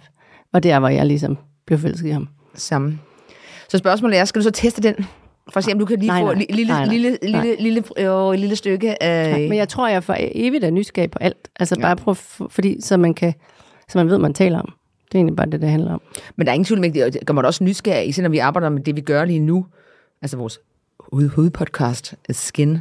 Og 0.52 0.62
der 0.62 0.76
var 0.76 0.88
jeg 0.88 1.06
ligesom 1.06 1.38
blev 1.66 1.78
forelsket 1.78 2.08
i 2.08 2.12
ham. 2.12 2.28
samme. 2.54 2.98
Så 3.68 3.78
spørgsmålet 3.78 4.18
er, 4.18 4.24
skal 4.24 4.40
du 4.40 4.44
så 4.44 4.50
teste 4.50 4.82
den? 4.82 4.94
For 5.52 5.58
at 5.58 5.64
se, 5.64 5.72
om 5.72 5.78
du 5.78 5.84
kan 5.84 5.98
lige 5.98 6.08
Nej, 6.08 6.20
få 6.20 6.32
nej. 6.32 6.44
et 6.48 6.54
lille, 6.56 6.72
Nej, 6.72 6.84
nej. 6.84 6.92
lille, 6.94 7.18
lille, 7.22 7.36
Nej. 7.38 7.46
lille, 7.58 7.62
lille, 7.62 7.82
øh, 8.10 8.30
lille 8.32 8.56
stykke 8.56 9.02
af... 9.02 9.30
Ja, 9.38 9.48
men 9.48 9.54
jeg 9.58 9.68
tror, 9.68 9.88
jeg 9.88 10.04
for 10.04 10.16
evigt 10.18 10.64
er 10.64 10.70
nysgerrig 10.70 11.10
på 11.10 11.18
alt. 11.20 11.48
Altså 11.60 11.74
Ja. 11.78 11.82
bare 11.82 11.96
prøv, 11.96 12.14
fordi 12.50 12.80
så 12.80 12.96
man 12.96 13.14
kan, 13.14 13.34
så 13.88 13.98
man 13.98 14.08
ved, 14.08 14.18
man 14.18 14.34
taler 14.34 14.58
om. 14.60 14.72
Det 15.14 15.18
er 15.18 15.22
egentlig 15.22 15.36
bare 15.36 15.50
det, 15.50 15.60
det 15.60 15.70
handler 15.70 15.92
om. 15.94 16.00
Men 16.36 16.46
der 16.46 16.52
er 16.52 16.54
ingen 16.54 16.64
tvivl 16.64 16.84
om, 16.84 16.92
det 16.92 17.26
gør 17.26 17.34
mig 17.34 17.44
også 17.44 17.64
nysgerrig, 17.64 18.08
især 18.08 18.22
når 18.22 18.30
vi 18.30 18.38
arbejder 18.38 18.68
med 18.68 18.82
det, 18.82 18.96
vi 18.96 19.00
gør 19.00 19.24
lige 19.24 19.38
nu. 19.38 19.66
Altså 20.22 20.36
vores 20.36 20.58
hoved- 20.98 21.28
hovedpodcast, 21.28 22.14
Skin. 22.30 22.78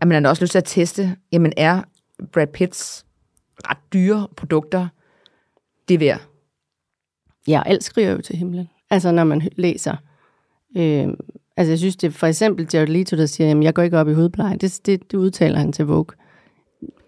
At 0.00 0.08
man 0.08 0.24
har 0.24 0.30
også 0.30 0.42
lyst 0.44 0.52
til 0.52 0.58
at 0.58 0.64
teste, 0.64 1.16
jamen 1.32 1.52
er 1.56 1.82
Brad 2.32 2.46
Pitts 2.46 3.06
ret 3.68 3.78
dyre 3.92 4.28
produkter 4.36 4.88
det 5.88 6.00
værd? 6.00 6.20
Ja, 7.48 7.62
alt 7.66 7.84
skriver 7.84 8.10
jo 8.10 8.20
til 8.20 8.36
himlen. 8.36 8.68
Altså, 8.90 9.12
når 9.12 9.24
man 9.24 9.48
læser. 9.56 9.96
Øh, 10.76 11.08
altså, 11.56 11.70
jeg 11.70 11.78
synes, 11.78 11.96
det 11.96 12.06
er 12.06 12.12
for 12.12 12.26
eksempel 12.26 12.68
Jared 12.72 12.86
Leto, 12.88 13.16
der 13.16 13.26
siger, 13.26 13.50
at 13.50 13.64
jeg 13.64 13.74
går 13.74 13.82
ikke 13.82 13.98
op 13.98 14.08
i 14.08 14.12
hudpleje. 14.12 14.56
Det, 14.56 14.80
det, 14.86 15.10
det 15.12 15.18
udtaler 15.18 15.58
han 15.58 15.72
til 15.72 15.86
Vogue. 15.86 16.14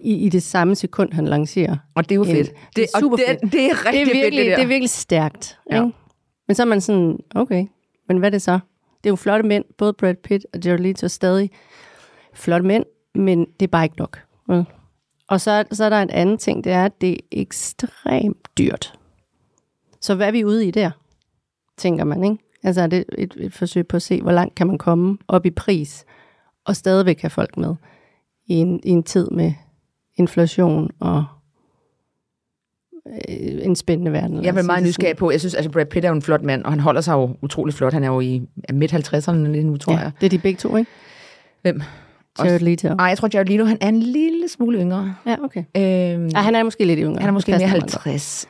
I, 0.02 0.14
I 0.14 0.28
det 0.28 0.42
samme 0.42 0.74
sekund, 0.74 1.12
han 1.12 1.24
lancerer. 1.24 1.76
Og 1.94 2.04
det 2.08 2.12
er 2.12 2.16
jo 2.16 2.22
En- 2.24 2.28
fedt. 2.36 2.52
det 2.76 2.84
er 2.94 3.00
super 3.00 3.16
og 3.16 3.20
fedt. 3.28 3.40
det, 3.40 3.52
det 3.52 3.64
er 3.70 3.86
rigtig 3.86 3.92
det 3.92 4.00
er 4.00 4.04
virkelig, 4.04 4.22
fedt, 4.24 4.32
det 4.34 4.46
der. 4.46 4.56
det 4.56 4.62
er 4.62 4.66
virkelig 4.68 4.90
stærkt. 4.90 5.58
Ja. 5.70 5.84
Ikke? 5.84 5.96
Men 6.48 6.54
så 6.54 6.62
er 6.62 6.66
man 6.66 6.80
sådan, 6.80 7.18
okay, 7.34 7.66
men 8.08 8.16
hvad 8.18 8.28
er 8.28 8.30
det 8.30 8.42
så? 8.42 8.52
Det 9.04 9.08
er 9.08 9.12
jo 9.12 9.16
flotte 9.16 9.48
mænd, 9.48 9.64
både 9.78 9.92
Brad 9.92 10.14
Pitt 10.14 10.46
og 10.54 10.60
Jared 10.64 10.78
Leto 10.78 11.08
stadig 11.08 11.50
flotte 12.34 12.66
mænd, 12.66 12.84
men 13.14 13.38
det 13.60 13.66
er 13.66 13.70
bare 13.70 13.84
ikke 13.84 13.96
nok. 13.98 14.18
vel? 14.48 14.64
Og 15.28 15.40
så, 15.40 15.64
så 15.72 15.84
er 15.84 15.88
der 15.88 16.02
en 16.02 16.10
anden 16.10 16.38
ting, 16.38 16.64
det 16.64 16.72
er, 16.72 16.84
at 16.84 17.00
det 17.00 17.12
er 17.12 17.16
ekstremt 17.32 18.48
dyrt. 18.58 18.92
Så 20.00 20.14
hvad 20.14 20.26
er 20.26 20.32
vi 20.32 20.44
ude 20.44 20.66
i 20.66 20.70
der, 20.70 20.90
tænker 21.78 22.04
man, 22.04 22.24
ikke? 22.24 22.36
Altså 22.64 22.80
er 22.80 22.86
det 22.86 23.04
et, 23.18 23.34
et 23.36 23.52
forsøg 23.54 23.86
på 23.86 23.96
at 23.96 24.02
se, 24.02 24.22
hvor 24.22 24.32
langt 24.32 24.54
kan 24.54 24.66
man 24.66 24.78
komme 24.78 25.18
op 25.28 25.46
i 25.46 25.50
pris, 25.50 26.04
og 26.64 26.76
stadigvæk 26.76 27.20
have 27.20 27.30
folk 27.30 27.56
med 27.56 27.74
i 28.46 28.54
en, 28.54 28.80
i 28.84 28.90
en 28.90 29.02
tid 29.02 29.30
med 29.30 29.52
inflation 30.16 30.90
og 31.00 31.24
øh, 33.08 33.64
en 33.66 33.76
spændende 33.76 34.12
verden. 34.12 34.44
Jeg 34.44 34.56
er 34.58 34.62
meget 34.62 34.82
nysgerrig 34.84 35.16
på, 35.16 35.30
jeg 35.30 35.40
synes, 35.40 35.54
altså 35.54 35.70
Brad 35.70 35.86
Pitt 35.86 36.04
er 36.04 36.08
jo 36.08 36.14
en 36.14 36.22
flot 36.22 36.42
mand, 36.42 36.64
og 36.64 36.72
han 36.72 36.80
holder 36.80 37.00
sig 37.00 37.12
jo 37.12 37.36
utrolig 37.42 37.74
flot. 37.74 37.92
Han 37.92 38.04
er 38.04 38.08
jo 38.08 38.20
i 38.20 38.42
midt 38.72 38.92
50'erne 38.94 39.32
lige 39.32 39.64
nu, 39.64 39.76
tror 39.76 39.92
sådan. 39.92 40.04
jeg. 40.04 40.12
Ja, 40.14 40.20
det 40.20 40.26
er 40.26 40.30
de 40.30 40.38
begge 40.38 40.58
to, 40.58 40.76
ikke? 40.76 40.90
Hvem? 41.62 41.82
Jared 42.38 42.58
Leto. 42.60 42.94
Nej, 42.94 43.06
jeg 43.06 43.18
tror, 43.18 43.28
Jared 43.34 43.46
Leto, 43.46 43.64
han 43.64 43.78
er 43.80 43.88
en 43.88 43.98
lille 44.00 44.48
smule 44.48 44.78
yngre. 44.78 45.14
Ja, 45.26 45.36
okay. 45.44 45.64
Øhm, 45.76 46.26
Ja, 46.26 46.38
han 46.38 46.54
er 46.54 46.62
måske 46.62 46.84
lidt 46.84 46.98
yngre. 47.02 47.20
han 47.20 47.28
er 47.28 47.32
måske 47.32 47.50
mere 47.52 47.58
passer 47.60 47.76
mig 47.76 47.80
godt. 47.82 47.94
50. 48.04 48.48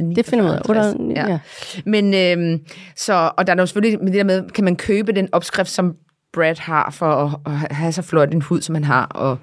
Ja, 0.00 0.04
det 0.16 0.26
finder 0.26 0.44
man 0.44 0.52
ud 0.52 0.56
af. 0.56 0.62
59. 0.68 0.94
Otte- 0.94 1.20
Ja. 1.20 1.28
ja. 1.30 1.38
Men 1.86 2.14
øhm, 2.14 2.60
så, 2.96 3.30
og 3.38 3.46
der 3.46 3.52
er 3.54 3.56
jo 3.58 3.66
selvfølgelig 3.66 3.98
med 4.04 4.06
det 4.12 4.18
der 4.18 4.24
med, 4.24 4.50
kan 4.50 4.64
man 4.64 4.76
købe 4.76 5.12
den 5.12 5.28
opskrift, 5.32 5.70
som 5.70 5.96
Brad 6.32 6.56
har 6.58 6.90
for 6.90 7.06
at, 7.06 7.52
at 7.52 7.76
have 7.76 7.92
så 7.92 8.02
flot 8.02 8.34
en 8.34 8.42
hud, 8.42 8.60
som 8.60 8.74
han 8.74 8.84
har, 8.84 9.06
og 9.06 9.38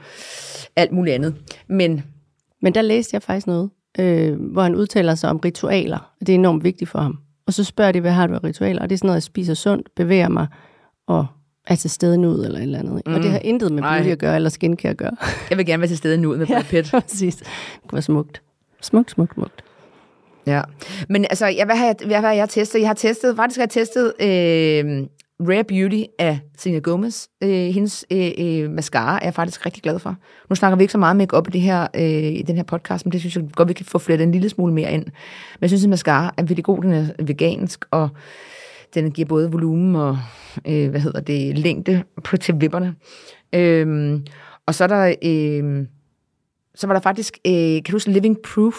alt 0.75 0.91
muligt 0.91 1.13
andet. 1.15 1.35
Men 1.67 2.03
Men 2.61 2.73
der 2.73 2.81
læste 2.81 3.15
jeg 3.15 3.23
faktisk 3.23 3.47
noget, 3.47 3.69
øh, 3.99 4.39
hvor 4.51 4.61
han 4.61 4.75
udtaler 4.75 5.15
sig 5.15 5.29
om 5.29 5.37
ritualer. 5.37 6.11
Det 6.19 6.29
er 6.29 6.33
enormt 6.33 6.63
vigtigt 6.63 6.89
for 6.89 6.99
ham. 6.99 7.17
Og 7.47 7.53
så 7.53 7.63
spørger 7.63 7.91
de, 7.91 8.01
hvad 8.01 8.11
har 8.11 8.27
du 8.27 8.33
af 8.33 8.43
ritualer? 8.43 8.81
Og 8.81 8.89
det 8.89 8.95
er 8.95 8.97
sådan 8.97 9.07
noget, 9.07 9.15
jeg 9.15 9.23
spiser 9.23 9.53
sundt, 9.53 9.95
bevæger 9.95 10.29
mig 10.29 10.47
og 11.07 11.25
er 11.67 11.75
til 11.75 11.89
stede 11.89 12.17
nu, 12.17 12.31
eller 12.43 12.57
et 12.57 12.61
eller 12.61 12.79
andet. 12.79 13.01
Mm. 13.05 13.13
Og 13.13 13.19
det 13.19 13.31
har 13.31 13.39
intet 13.39 13.71
med 13.71 13.83
beauty 13.83 14.09
at 14.09 14.19
gøre, 14.19 14.35
eller 14.35 14.49
skincare 14.49 14.89
at 14.89 14.97
gøre. 14.97 15.11
Jeg 15.49 15.57
vil 15.57 15.65
gerne 15.65 15.81
være 15.81 15.87
til 15.87 15.97
stede 15.97 16.17
nu 16.17 16.37
med 16.37 16.47
Brad 16.47 16.63
Pitt. 16.63 16.91
præcis. 17.01 17.35
Det 17.35 17.47
kunne 17.87 17.97
være 17.97 18.01
smukt. 18.01 18.41
Smukt, 18.81 19.11
smukt, 19.11 19.33
smukt. 19.33 19.63
Ja. 20.45 20.61
Men 21.09 21.25
altså, 21.29 21.45
jeg, 21.45 21.65
hvad, 21.65 21.75
har 21.75 21.85
jeg, 21.85 21.95
hvad 22.05 22.21
har 22.21 22.31
jeg 22.31 22.49
testet? 22.49 22.79
Jeg 22.79 22.89
har 22.89 22.93
testet, 22.93 23.35
faktisk 23.35 23.57
har 23.59 23.63
jeg 23.63 23.69
testet 23.69 24.13
øh, 24.21 25.07
Rare 25.39 25.63
Beauty 25.63 26.03
af 26.19 26.39
Selena 26.57 26.79
Gomez. 26.79 27.27
Øh, 27.43 27.49
hendes 27.49 28.05
øh, 28.11 28.31
øh, 28.37 28.69
mascara 28.69 29.15
er 29.15 29.25
jeg 29.25 29.33
faktisk 29.33 29.65
rigtig 29.65 29.83
glad 29.83 29.99
for. 29.99 30.15
Nu 30.49 30.55
snakker 30.55 30.75
vi 30.75 30.83
ikke 30.83 30.91
så 30.91 30.97
meget 30.97 31.15
make 31.15 31.37
i, 31.37 31.51
det 31.51 31.61
her, 31.61 31.87
øh, 31.95 32.33
i 32.33 32.41
den 32.41 32.55
her 32.55 32.63
podcast, 32.63 33.05
men 33.05 33.11
det 33.11 33.19
synes 33.19 33.35
jeg 33.35 33.43
godt, 33.55 33.69
vi 33.69 33.73
kan 33.73 33.85
få 33.85 33.97
flettet 33.97 34.25
en 34.25 34.31
lille 34.31 34.49
smule 34.49 34.73
mere 34.73 34.91
ind. 34.91 35.05
Men 35.05 35.61
jeg 35.61 35.69
synes, 35.69 35.83
at 35.83 35.89
mascara 35.89 36.33
er 36.37 36.43
virkelig 36.43 36.63
god. 36.63 36.81
Den 36.81 36.93
er 36.93 37.23
vegansk, 37.23 37.85
og 37.91 38.09
den 38.93 39.11
giver 39.11 39.27
både 39.27 39.51
volumen 39.51 39.95
og, 39.95 40.17
øh, 40.67 40.89
hvad 40.89 41.01
hedder 41.01 41.19
det, 41.19 41.57
længde 41.57 42.03
på, 42.23 42.37
til 42.37 42.55
vipperne. 42.61 42.95
Øh, 43.55 44.19
og 44.65 44.75
så 44.75 44.83
er 44.83 44.87
der, 44.87 45.15
øh, 45.23 45.85
så 46.75 46.87
var 46.87 46.93
der 46.93 47.01
faktisk, 47.01 47.37
øh, 47.47 47.53
kan 47.53 47.83
du 47.83 47.91
huske 47.91 48.11
Living 48.11 48.37
Proof, 48.53 48.75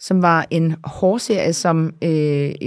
som 0.00 0.22
var 0.22 0.46
en 0.50 0.74
hårserie, 0.84 1.52
som 1.52 1.86
øh, 2.02 2.10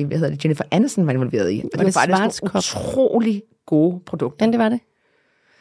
hvad 0.07 0.17
hedder 0.17 0.29
det, 0.29 0.45
Jennifer 0.45 0.63
Aniston 0.71 1.05
var 1.07 1.13
involveret 1.13 1.51
i. 1.51 1.61
Og 1.73 1.79
det 1.79 1.85
var 1.85 1.91
faktisk 1.91 2.33
Schwarzkopf? 2.37 2.75
utrolig 2.75 3.43
gode 3.65 3.99
produkter. 4.05 4.45
Ja, 4.45 4.51
det 4.51 4.59
var 4.59 4.69
det. 4.69 4.79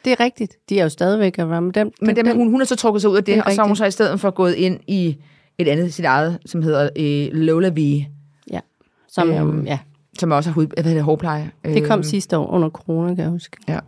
Det 0.05 0.11
er 0.11 0.19
rigtigt. 0.19 0.55
De 0.69 0.79
er 0.79 0.83
jo 0.83 0.89
stadigvæk 0.89 1.39
at 1.39 1.49
være 1.49 1.61
med 1.61 1.73
dem. 1.73 1.91
Men 2.01 2.15
dem, 2.15 2.37
hun, 2.37 2.49
hun 2.51 2.59
har 2.59 2.65
så 2.65 2.75
trukket 2.75 3.01
sig 3.01 3.09
ud 3.11 3.17
af 3.17 3.23
det, 3.23 3.35
Det 3.35 3.43
og 3.43 3.51
så 3.51 3.61
har 3.61 3.67
hun 3.67 3.75
så 3.75 3.85
i 3.85 3.91
stedet 3.91 4.19
for 4.19 4.31
gået 4.31 4.53
ind 4.55 4.79
i 4.87 5.17
et 5.57 5.67
andet, 5.67 5.93
sit 5.93 6.05
eget, 6.05 6.39
som 6.45 6.61
hedder 6.61 6.89
øh, 6.95 7.27
Lola 7.39 7.69
V, 7.69 8.03
Ja. 8.51 8.59
Som, 9.07 9.29
Øhm, 9.31 9.65
ja. 9.65 9.79
som 10.19 10.31
også 10.31 10.49
har 10.49 10.53
hud, 10.55 10.67
hvad 10.67 10.83
hedder 10.83 11.01
hårpleje. 11.01 11.51
Det 11.65 11.87
kom 11.87 11.99
Øhm, 11.99 12.03
sidste 12.03 12.37
år 12.37 12.47
under 12.47 12.69
corona, 12.69 13.15
kan 13.15 13.23
jeg 13.23 13.29
huske. 13.31 13.57
Ja. 13.67 13.79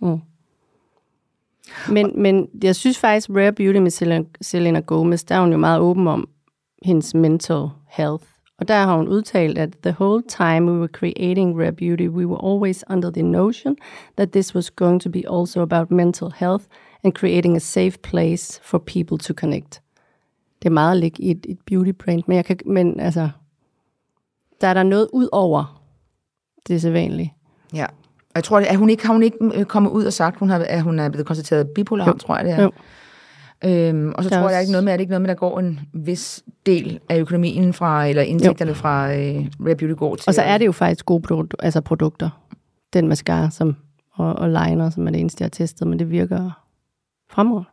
Mm. 0.00 0.18
Men, 1.88 2.22
men 2.22 2.48
jeg 2.62 2.76
synes 2.76 2.98
faktisk, 2.98 3.30
Rare 3.30 3.52
Beauty 3.52 3.78
med 3.78 3.90
Selena, 3.90 4.24
Selena 4.40 4.80
Gomez, 4.80 5.24
der 5.24 5.34
er 5.34 5.40
hun 5.40 5.52
jo 5.52 5.58
meget 5.58 5.80
åben 5.80 6.06
om 6.06 6.28
hendes 6.82 7.14
mental 7.14 7.68
health. 7.86 8.24
Og 8.58 8.68
der 8.68 8.74
har 8.74 8.96
hun 8.96 9.08
udtalt, 9.08 9.58
at 9.58 9.70
the 9.82 9.96
whole 10.00 10.22
time 10.28 10.72
we 10.72 10.78
were 10.78 10.88
creating 10.88 11.60
Rare 11.60 11.72
Beauty, 11.72 12.08
we 12.08 12.26
were 12.26 12.44
always 12.44 12.84
under 12.90 13.10
the 13.10 13.22
notion 13.22 13.76
that 14.16 14.32
this 14.32 14.54
was 14.54 14.70
going 14.70 15.02
to 15.02 15.10
be 15.10 15.22
also 15.30 15.62
about 15.62 15.90
mental 15.90 16.30
health 16.36 16.64
and 17.04 17.12
creating 17.12 17.56
a 17.56 17.60
safe 17.60 17.98
place 18.02 18.60
for 18.62 18.78
people 18.78 19.18
to 19.18 19.34
connect. 19.34 19.82
Det 20.62 20.68
er 20.68 20.72
meget 20.72 20.90
at 20.90 20.96
ligge 20.96 21.22
i 21.22 21.30
et, 21.30 21.46
et 21.48 21.58
beauty 21.66 21.90
brand, 21.90 22.22
men, 22.26 22.36
jeg 22.36 22.44
kan, 22.44 22.58
men 22.66 23.00
altså, 23.00 23.28
der 24.60 24.68
er 24.68 24.74
der 24.74 24.82
noget 24.82 25.08
ud 25.12 25.28
over 25.32 25.82
det 26.68 26.82
sædvanlige. 26.82 27.34
Ja. 27.74 27.84
Og 27.84 28.34
jeg 28.34 28.44
tror, 28.44 28.58
at 28.58 28.76
hun 28.76 28.90
ikke, 28.90 29.06
har 29.06 29.12
hun 29.12 29.22
ikke 29.22 29.38
øh, 29.54 29.64
kommet 29.64 29.90
ud 29.90 30.04
og 30.04 30.12
sagt, 30.12 30.38
hun 30.38 30.50
har, 30.50 30.58
at 30.58 30.82
hun 30.82 30.98
er 30.98 31.08
blevet 31.08 31.26
konstateret 31.26 31.68
bipolar, 31.68 32.06
jo. 32.06 32.12
tror 32.12 32.36
jeg 32.36 32.44
det 32.44 32.52
er. 32.52 32.62
Jo. 32.62 32.70
Øhm, 33.64 34.12
og 34.16 34.24
så 34.24 34.30
Der 34.30 34.36
er 34.36 34.40
tror 34.40 34.48
jeg, 34.48 34.56
også- 34.56 34.60
ikke 34.60 34.72
noget 34.72 34.84
med, 34.84 34.92
er 34.92 34.96
det 34.96 35.00
ikke 35.00 35.10
noget 35.10 35.22
med, 35.22 35.28
der 35.28 35.34
går 35.34 35.58
en 35.58 35.80
vis 35.92 36.44
del 36.66 37.00
af 37.08 37.18
økonomien 37.18 37.72
fra, 37.72 38.06
eller 38.06 38.22
indtægterne 38.22 38.68
jo. 38.68 38.74
fra 38.74 39.14
øh, 39.14 39.34
Rare 39.66 39.76
Beauty 39.76 39.94
går 39.98 40.16
til. 40.16 40.24
Og 40.28 40.34
så 40.34 40.42
er 40.42 40.58
det 40.58 40.66
jo 40.66 40.72
faktisk 40.72 41.06
gode 41.06 41.22
produkter, 41.22 41.56
altså 41.62 41.80
produkter. 41.80 42.30
Den 42.92 43.08
mascara 43.08 43.50
som, 43.50 43.76
og, 44.14 44.34
og 44.34 44.48
liner, 44.48 44.90
som 44.90 45.06
er 45.06 45.10
det 45.10 45.20
eneste, 45.20 45.42
jeg 45.42 45.44
har 45.46 45.50
testet, 45.50 45.86
men 45.86 45.98
det 45.98 46.10
virker 46.10 46.64
fremragende. 47.30 47.70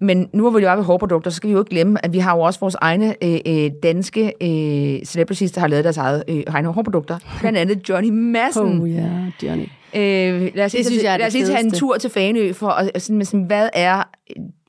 Men 0.00 0.28
nu 0.32 0.50
hvor 0.50 0.58
vi 0.58 0.64
jo 0.64 0.70
er 0.70 0.76
ved 0.76 0.84
hårprodukter, 0.84 1.30
så 1.30 1.36
skal 1.36 1.48
vi 1.48 1.52
jo 1.52 1.58
ikke 1.60 1.70
glemme, 1.70 2.04
at 2.04 2.12
vi 2.12 2.18
har 2.18 2.36
jo 2.36 2.40
også 2.42 2.60
vores 2.60 2.76
egne 2.80 3.14
øh, 3.24 3.38
øh, 3.46 3.70
danske 3.82 4.32
øh, 4.40 5.04
celebrities, 5.06 5.52
der 5.52 5.60
har 5.60 5.68
lavet 5.68 5.84
deres 5.84 5.96
eget, 5.96 6.24
øh, 6.28 6.42
egne 6.46 6.68
hårprodukter. 6.68 7.18
Blandt 7.40 7.58
andet 7.58 7.88
Johnny 7.88 8.10
Madsen. 8.10 8.80
Oh 8.80 8.90
ja, 8.90 8.96
yeah, 8.96 9.32
Johnny. 9.42 9.66
Øh, 9.96 10.50
lad 10.54 10.64
os 10.64 10.72
lige, 10.72 10.78
Det 10.78 10.86
synes 10.86 11.02
jeg 11.02 11.18
lad 11.18 11.26
os 11.26 11.32
lige 11.32 11.46
tage 11.46 11.64
en 11.64 11.70
tur 11.70 11.96
til 11.96 12.10
Faneø 12.10 12.52
for 12.52 12.68
at 12.68 13.02
sådan, 13.02 13.24
sådan, 13.24 13.42
hvad 13.42 13.68
er 13.72 14.02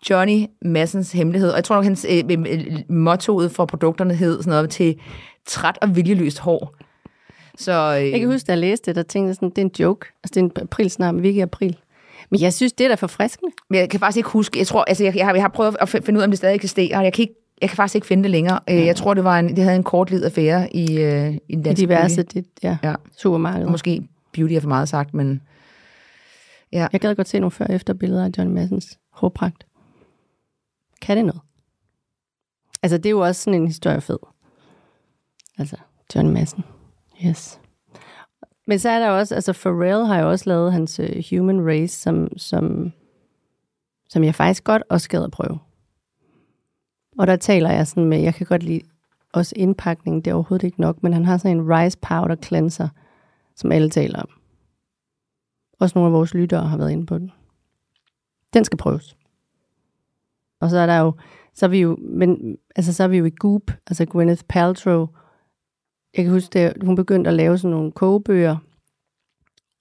Johnny 0.10 0.45
Massens 0.62 1.12
hemmelighed? 1.12 1.50
Og 1.50 1.55
jeg 1.55 1.63
tror 1.63 1.75
nok, 1.75 1.84
hans 1.84 2.05
øh, 2.10 2.24
øh, 2.29 2.65
mottoet 2.89 3.51
for 3.51 3.65
produkterne 3.65 4.13
hed 4.15 4.38
sådan 4.38 4.51
noget 4.51 4.69
til 4.69 4.95
træt 5.45 5.77
og 5.81 5.95
viljeløst 5.95 6.39
hår. 6.39 6.75
Så, 7.57 7.98
øh, 8.01 8.12
Jeg 8.12 8.19
kan 8.19 8.29
huske, 8.29 8.48
da 8.48 8.51
jeg 8.51 8.60
læste 8.60 8.86
det, 8.86 8.95
der 8.95 9.03
tænkte 9.03 9.34
sådan, 9.34 9.50
det 9.50 9.57
er 9.57 9.62
en 9.62 9.72
joke. 9.79 10.05
Altså, 10.24 10.31
det 10.34 10.38
er 10.38 10.41
en 10.41 10.51
aprilsnart, 10.62 11.15
men 11.15 11.24
vi 11.24 11.27
ikke 11.27 11.39
i 11.39 11.41
april. 11.41 11.77
Men 12.29 12.41
jeg 12.41 12.53
synes, 12.53 12.74
det 12.74 12.84
er 12.84 12.88
da 12.88 12.96
forfriskende. 12.96 13.51
Men 13.70 13.79
jeg 13.79 13.89
kan 13.89 14.00
faktisk 14.00 14.17
ikke 14.17 14.29
huske, 14.29 14.60
jeg 14.60 14.67
tror, 14.67 14.84
altså 14.84 15.03
jeg, 15.03 15.15
jeg, 15.15 15.25
har, 15.25 15.34
jeg 15.34 15.44
har 15.44 15.50
prøvet 15.50 15.77
at 15.82 15.96
fi- 15.96 16.00
finde 16.00 16.17
ud 16.17 16.22
af, 16.22 16.25
om 16.27 16.32
det 16.32 16.38
stadig 16.38 16.55
eksisterer, 16.55 16.98
og 16.98 17.03
jeg 17.03 17.13
kan, 17.13 17.22
ikke, 17.22 17.34
jeg 17.62 17.70
kan 17.70 17.75
faktisk 17.75 17.96
ikke 17.96 18.08
finde 18.08 18.24
det 18.24 18.32
længere. 18.32 18.60
Øh, 18.70 18.86
Jeg 18.86 18.96
tror, 18.96 19.13
det 19.13 19.24
var 19.24 19.39
en, 19.39 19.55
det 19.55 19.63
havde 19.63 19.75
en 19.75 19.84
kortlivet 19.84 20.24
affære 20.24 20.75
i, 20.75 20.98
øh, 21.01 21.34
i 21.34 21.55
den 21.55 21.60
I 21.60 21.63
danske 21.63 21.82
diverse 21.82 22.15
beauty. 22.15 22.36
det, 22.38 22.46
ja, 22.63 22.77
Ja. 22.84 22.89
ja. 22.89 22.96
supermarkeder. 23.17 23.72
Måske 23.72 24.08
beauty 24.34 24.53
er 24.53 24.60
for 24.60 24.67
meget 24.67 24.89
sagt, 24.89 25.13
men 25.13 25.41
Jeg 26.72 26.89
gad 27.01 27.15
godt 27.15 27.27
se 27.27 27.39
nogle 27.39 27.51
før- 27.51 27.65
og 27.67 27.74
efter 27.74 27.94
billeder 27.94 28.25
af 28.25 28.29
Johnny 28.38 28.53
Massens 28.53 29.00
hårpragt. 29.13 29.65
Kan 31.01 31.17
det 31.17 31.25
noget? 31.25 31.41
Altså, 32.84 32.98
det 32.98 33.05
er 33.05 33.10
jo 33.12 33.20
også 33.20 33.41
sådan 33.41 33.62
en 33.62 33.67
historie 33.67 34.01
fed. 34.01 34.17
Altså, 35.58 35.75
Johnny 36.15 36.34
Madsen. 36.34 36.63
Yes. 37.25 37.60
Men 38.67 38.79
så 38.79 38.89
er 38.89 39.00
der 39.00 39.10
også, 39.10 39.36
altså 39.36 39.53
Pharrell 39.53 40.05
har 40.05 40.19
jo 40.19 40.29
også 40.29 40.50
lavet 40.50 40.74
hans 40.74 41.00
uh, 41.00 41.05
Human 41.29 41.67
Race, 41.67 42.01
som, 42.01 42.38
som, 42.38 42.91
som 44.10 44.24
jeg 44.24 44.36
faktisk 44.36 44.63
godt 44.63 44.84
også 44.89 45.10
gad 45.10 45.24
at 45.24 45.31
prøve. 45.31 45.60
Og 47.17 47.27
der 47.27 47.36
taler 47.36 47.72
jeg 47.72 47.88
sådan 47.88 48.05
med, 48.05 48.19
jeg 48.19 48.36
kan 48.36 48.48
godt 48.48 48.63
lide 48.63 48.81
også 49.34 49.53
indpakningen, 49.55 50.22
det 50.22 50.31
er 50.31 50.36
overhovedet 50.36 50.65
ikke 50.65 50.81
nok, 50.81 51.03
men 51.03 51.13
han 51.13 51.25
har 51.25 51.38
sådan 51.38 51.57
en 51.57 51.69
rice 51.69 51.98
powder 51.98 52.36
cleanser, 52.36 52.89
som 53.55 53.72
alle 53.72 53.89
taler 53.89 54.22
om. 54.22 54.29
Også 55.79 55.98
nogle 55.98 56.07
af 56.07 56.13
vores 56.13 56.34
lyttere 56.34 56.67
har 56.67 56.77
været 56.77 56.91
inde 56.91 57.05
på 57.05 57.17
den. 57.17 57.31
Den 58.53 58.65
skal 58.65 58.77
prøves. 58.77 59.17
Og 60.60 60.69
så 60.69 60.77
er 60.77 60.86
der 60.86 61.00
jo, 61.00 61.13
så 61.53 61.65
er 61.65 61.69
vi 61.69 61.79
jo, 61.79 61.98
men, 62.01 62.57
altså 62.75 62.93
så 62.93 63.03
er 63.03 63.07
vi 63.07 63.17
jo 63.17 63.25
i 63.25 63.31
Goop, 63.39 63.72
altså 63.88 64.05
Gwyneth 64.05 64.43
Paltrow. 64.50 65.07
Jeg 66.17 66.25
kan 66.25 66.34
huske, 66.34 66.60
at 66.60 66.84
hun 66.84 66.95
begyndte 66.95 67.27
at 67.27 67.34
lave 67.34 67.57
sådan 67.57 67.72
nogle 67.72 67.91
kogebøger, 67.91 68.57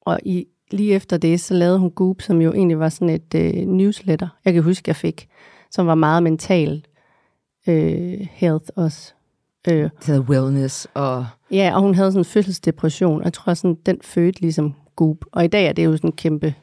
og 0.01 0.21
i, 0.25 0.47
lige 0.71 0.95
efter 0.95 1.17
det, 1.17 1.41
så 1.41 1.55
lavede 1.55 1.79
hun 1.79 1.91
Goop, 1.91 2.23
som 2.23 2.41
jo 2.41 2.53
egentlig 2.53 2.79
var 2.79 2.89
sådan 2.89 3.11
et 3.15 3.35
øh, 3.35 3.53
newsletter, 3.53 4.29
jeg 4.45 4.53
kan 4.53 4.63
huske, 4.63 4.89
jeg 4.89 4.97
fik, 4.97 5.29
som 5.71 5.87
var 5.87 5.95
meget 5.95 6.23
mental 6.23 6.87
øh, 7.69 8.27
health 8.31 8.65
også. 8.77 9.15
Øh, 9.69 9.83
det 9.83 10.07
hedder 10.07 10.21
wellness 10.21 10.89
og... 10.95 11.27
Ja, 11.51 11.73
og 11.75 11.81
hun 11.81 11.95
havde 11.95 12.13
sådan 12.13 12.21
en 12.21 12.25
fødselsdepression, 12.25 13.19
og 13.19 13.25
jeg 13.25 13.33
tror 13.33 13.55
sådan, 13.55 13.77
den 13.87 13.99
fødte 14.03 14.41
ligesom 14.41 14.75
Goop. 14.97 15.25
Og 15.33 15.45
i 15.45 15.49
dag 15.49 15.67
er 15.67 15.73
det 15.73 15.85
jo 15.85 15.97
sådan 15.97 16.09
en 16.09 16.17
kæmpe, 16.17 16.55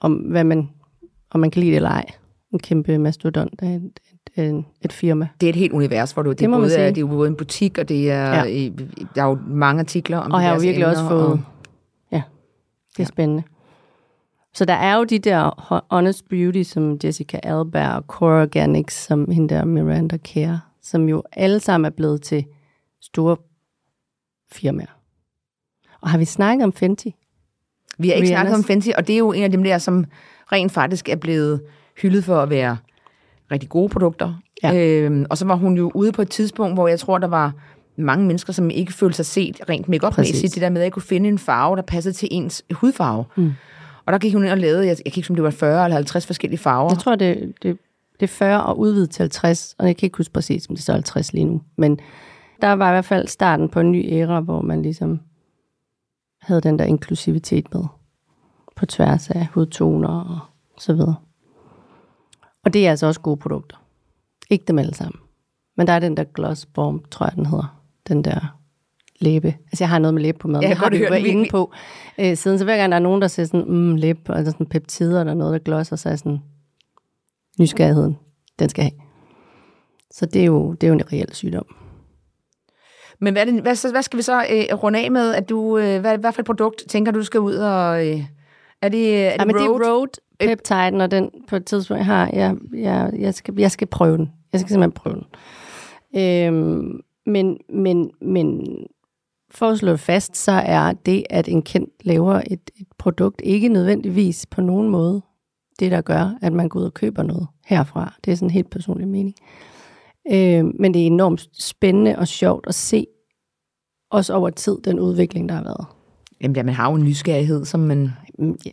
om 0.00 0.12
hvad 0.12 0.44
man, 0.44 0.68
om 1.30 1.40
man 1.40 1.50
kan 1.50 1.60
lide 1.60 1.70
det 1.70 1.76
eller 1.76 1.90
ej, 1.90 2.04
en 2.56 2.60
kæmpe 2.60 2.98
mastodont 2.98 3.62
af 3.62 3.68
et, 3.68 4.00
et, 4.36 4.64
et, 4.82 4.92
firma. 4.92 5.28
Det 5.40 5.46
er 5.46 5.50
et 5.50 5.56
helt 5.56 5.72
univers, 5.72 6.12
hvor 6.12 6.22
du, 6.22 6.30
det, 6.30 6.38
Det 6.40 6.48
både, 6.50 6.76
er, 6.76 6.90
det 6.90 7.00
er 7.02 7.06
både 7.06 7.28
en 7.28 7.36
butik, 7.36 7.78
og 7.78 7.88
det 7.88 8.10
er, 8.10 8.28
Ja. 8.34 8.44
ja. 8.44 8.68
der 9.14 9.22
er 9.22 9.26
jo 9.26 9.38
mange 9.46 9.80
artikler 9.80 10.18
om 10.18 10.32
Og 10.32 10.40
jeg 10.40 10.48
har 10.48 10.54
jo 10.56 10.60
virkelig 10.60 10.86
også 10.86 11.08
fået, 11.08 11.26
Og, 11.26 11.40
ja, 12.12 12.22
det 12.96 13.02
er 13.02 13.06
spændende. 13.06 13.42
Så 14.54 14.64
der 14.64 14.74
er 14.74 14.96
jo 14.96 15.04
de 15.04 15.18
der 15.18 15.50
ho- 15.72 15.86
Honest 15.90 16.28
Beauty, 16.28 16.62
som 16.62 16.98
Jessica 17.04 17.38
Alba 17.42 17.88
og 17.96 18.02
Cora 18.06 18.40
Organics, 18.42 18.94
som 19.06 19.30
hende 19.30 19.54
der 19.54 19.64
Miranda 19.64 20.16
Care, 20.18 20.60
som 20.82 21.08
jo 21.08 21.22
alle 21.32 21.60
sammen 21.60 21.84
er 21.84 21.90
blevet 21.96 22.22
til 22.22 22.44
store 23.00 23.36
firmaer. 24.52 24.98
Og 26.00 26.08
har 26.10 26.18
vi 26.18 26.24
snakket 26.24 26.64
om 26.64 26.72
Fenty? 26.72 27.08
vi 27.98 28.08
har 28.08 28.14
ikke 28.14 28.28
Rihannas. 28.28 28.48
snakket 28.50 28.54
om 28.58 28.64
Fenty, 28.64 28.88
og 28.96 29.06
det 29.06 29.12
er 29.14 29.18
jo 29.18 29.32
en 29.32 29.42
af 29.42 29.50
dem 29.50 29.62
der, 29.64 29.78
som 29.78 30.04
rent 30.52 30.72
faktisk 30.72 31.08
er 31.08 31.16
blevet 31.16 31.62
hyldet 32.02 32.24
for 32.24 32.40
at 32.40 32.50
være 32.50 32.76
rigtig 33.50 33.68
gode 33.68 33.88
produkter. 33.88 34.34
Ja. 34.62 34.74
Øhm, 34.74 35.26
og 35.30 35.38
så 35.38 35.44
var 35.44 35.54
hun 35.54 35.76
jo 35.76 35.90
ude 35.94 36.12
på 36.12 36.22
et 36.22 36.30
tidspunkt, 36.30 36.76
hvor 36.76 36.88
jeg 36.88 37.00
tror, 37.00 37.18
der 37.18 37.26
var 37.26 37.52
mange 37.96 38.26
mennesker, 38.26 38.52
som 38.52 38.70
ikke 38.70 38.92
følte 38.92 39.16
sig 39.16 39.26
set 39.26 39.60
rent 39.68 39.88
make 39.88 40.10
Præcis. 40.10 40.52
Det 40.52 40.62
der 40.62 40.70
med 40.70 40.80
at 40.80 40.84
ikke 40.84 40.94
kunne 40.94 41.02
finde 41.02 41.28
en 41.28 41.38
farve, 41.38 41.76
der 41.76 41.82
passede 41.82 42.14
til 42.14 42.28
ens 42.32 42.64
hudfarve. 42.72 43.24
Mm. 43.36 43.52
Og 44.06 44.12
der 44.12 44.18
gik 44.18 44.32
hun 44.34 44.44
ind 44.44 44.52
og 44.52 44.58
lavede, 44.58 44.86
jeg, 44.86 44.96
jeg 45.04 45.12
kan 45.12 45.20
ikke 45.20 45.30
om 45.30 45.34
det 45.34 45.44
var 45.44 45.50
40 45.50 45.84
eller 45.84 45.94
50 45.94 46.26
forskellige 46.26 46.58
farver. 46.58 46.90
Jeg 46.90 46.98
tror, 46.98 47.14
det, 47.14 47.52
det, 47.62 47.78
det 48.20 48.22
er 48.22 48.26
40 48.26 48.64
og 48.64 48.78
udvidet 48.78 49.10
til 49.10 49.22
50, 49.22 49.74
og 49.78 49.86
jeg 49.86 49.96
kan 49.96 50.06
ikke 50.06 50.16
huske 50.16 50.32
præcis, 50.32 50.68
om 50.68 50.74
det 50.74 50.82
er 50.82 50.84
så 50.84 50.92
50 50.92 51.32
lige 51.32 51.44
nu. 51.44 51.62
Men 51.76 51.98
der 52.62 52.72
var 52.72 52.88
i 52.88 52.92
hvert 52.92 53.04
fald 53.04 53.28
starten 53.28 53.68
på 53.68 53.80
en 53.80 53.92
ny 53.92 54.12
æra, 54.12 54.40
hvor 54.40 54.60
man 54.62 54.82
ligesom 54.82 55.20
havde 56.40 56.60
den 56.60 56.78
der 56.78 56.84
inklusivitet 56.84 57.74
med 57.74 57.84
på 58.76 58.86
tværs 58.86 59.30
af 59.30 59.46
hudtoner 59.46 60.08
og 60.08 60.38
så 60.78 60.92
videre. 60.92 61.14
Og 62.66 62.72
det 62.72 62.86
er 62.86 62.90
altså 62.90 63.06
også 63.06 63.20
gode 63.20 63.36
produkter. 63.36 63.76
Ikke 64.50 64.64
dem 64.68 64.78
alle 64.78 64.94
sammen. 64.94 65.20
Men 65.76 65.86
der 65.86 65.92
er 65.92 65.98
den 65.98 66.16
der 66.16 66.24
Gloss 66.24 66.66
Bomb, 66.66 67.10
tror 67.10 67.26
jeg, 67.26 67.36
den 67.36 67.46
hedder. 67.46 67.82
Den 68.08 68.24
der 68.24 68.58
læbe. 69.20 69.46
Altså, 69.46 69.84
jeg 69.84 69.88
har 69.88 69.98
noget 69.98 70.14
med 70.14 70.22
læbe 70.22 70.38
på 70.38 70.48
maden. 70.48 70.62
Ja, 70.62 70.68
det 70.68 70.70
jeg 70.70 70.78
har 70.78 70.90
godt 70.90 71.00
jo 71.00 71.06
været 71.10 71.26
inde 71.26 71.48
på. 71.50 71.72
Øh, 72.18 72.36
siden 72.36 72.58
så 72.58 72.64
hver 72.64 72.76
gang 72.76 72.92
der 72.92 72.96
er 72.96 73.02
nogen, 73.02 73.22
der 73.22 73.28
siger 73.28 73.46
sådan, 73.46 73.64
mm, 73.68 73.96
læbe, 73.96 74.36
altså 74.36 74.52
sådan 74.52 74.66
peptider 74.66 75.20
eller 75.20 75.34
noget, 75.34 75.52
der 75.52 75.58
glosser, 75.58 75.96
så 75.96 76.08
er 76.08 76.16
sådan, 76.16 76.38
nysgerrigheden, 77.58 78.18
den 78.58 78.68
skal 78.68 78.84
have. 78.84 78.92
Så 80.10 80.26
det 80.26 80.40
er 80.40 80.46
jo, 80.46 80.72
det 80.72 80.82
er 80.82 80.88
jo 80.88 80.94
en 80.94 81.12
reel 81.12 81.34
sygdom. 81.34 81.66
Men 83.20 83.34
hvad, 83.34 83.46
det, 83.46 83.62
hvad, 83.62 83.90
hvad 83.90 84.02
skal 84.02 84.16
vi 84.16 84.22
så 84.22 84.46
øh, 84.50 84.82
runde 84.82 84.98
af 85.04 85.10
med? 85.10 85.34
At 85.34 85.48
du, 85.48 85.78
øh, 85.78 86.00
hvad, 86.00 86.18
hvad 86.18 86.32
for 86.32 86.42
et 86.42 86.46
produkt 86.46 86.84
tænker 86.88 87.12
du, 87.12 87.18
du 87.18 87.24
skal 87.24 87.40
ud 87.40 87.54
og... 87.54 88.06
Øh, 88.08 88.24
er 88.82 88.88
det, 88.88 89.26
er 89.26 89.30
det, 89.30 89.38
Ja, 89.38 89.44
men 89.44 89.56
road? 89.56 89.78
det 89.78 89.86
er 89.86 89.92
road 89.92 90.08
peptiden, 90.40 91.00
og 91.00 91.10
den 91.10 91.30
på 91.48 91.56
et 91.56 91.64
tidspunkt 91.64 92.04
har, 92.04 92.30
jeg, 92.32 92.56
jeg, 92.74 93.12
jeg, 93.18 93.34
skal, 93.34 93.54
jeg 93.58 93.70
skal 93.70 93.86
prøve 93.86 94.16
den. 94.16 94.32
Jeg 94.52 94.60
skal 94.60 94.70
simpelthen 94.70 94.92
prøve 94.92 95.14
den. 95.16 95.26
Øhm, 96.16 97.00
men, 97.26 97.58
men, 97.68 98.10
men 98.20 98.66
for 99.50 99.68
at 99.68 99.78
slå 99.78 99.96
fast, 99.96 100.36
så 100.36 100.52
er 100.52 100.92
det, 100.92 101.24
at 101.30 101.48
en 101.48 101.62
kendt 101.62 101.90
laver 102.04 102.42
et, 102.46 102.70
et 102.80 102.86
produkt, 102.98 103.40
ikke 103.44 103.68
nødvendigvis 103.68 104.46
på 104.46 104.60
nogen 104.60 104.88
måde 104.88 105.22
det, 105.78 105.90
der 105.90 106.00
gør, 106.00 106.38
at 106.42 106.52
man 106.52 106.68
går 106.68 106.80
ud 106.80 106.84
og 106.84 106.94
køber 106.94 107.22
noget 107.22 107.46
herfra. 107.66 108.14
Det 108.24 108.32
er 108.32 108.36
sådan 108.36 108.46
en 108.46 108.50
helt 108.50 108.70
personlig 108.70 109.08
mening. 109.08 109.34
Øhm, 110.32 110.72
men 110.78 110.94
det 110.94 111.02
er 111.02 111.06
enormt 111.06 111.48
spændende 111.52 112.18
og 112.18 112.28
sjovt 112.28 112.66
at 112.66 112.74
se, 112.74 113.06
også 114.10 114.34
over 114.34 114.50
tid, 114.50 114.78
den 114.84 115.00
udvikling, 115.00 115.48
der 115.48 115.54
har 115.54 115.62
været. 115.62 115.86
Jamen, 116.40 116.56
ja, 116.56 116.62
man 116.62 116.74
har 116.74 116.90
jo 116.90 116.96
en 116.96 117.04
nysgerrighed, 117.04 117.64
som 117.64 117.80
man 117.80 118.10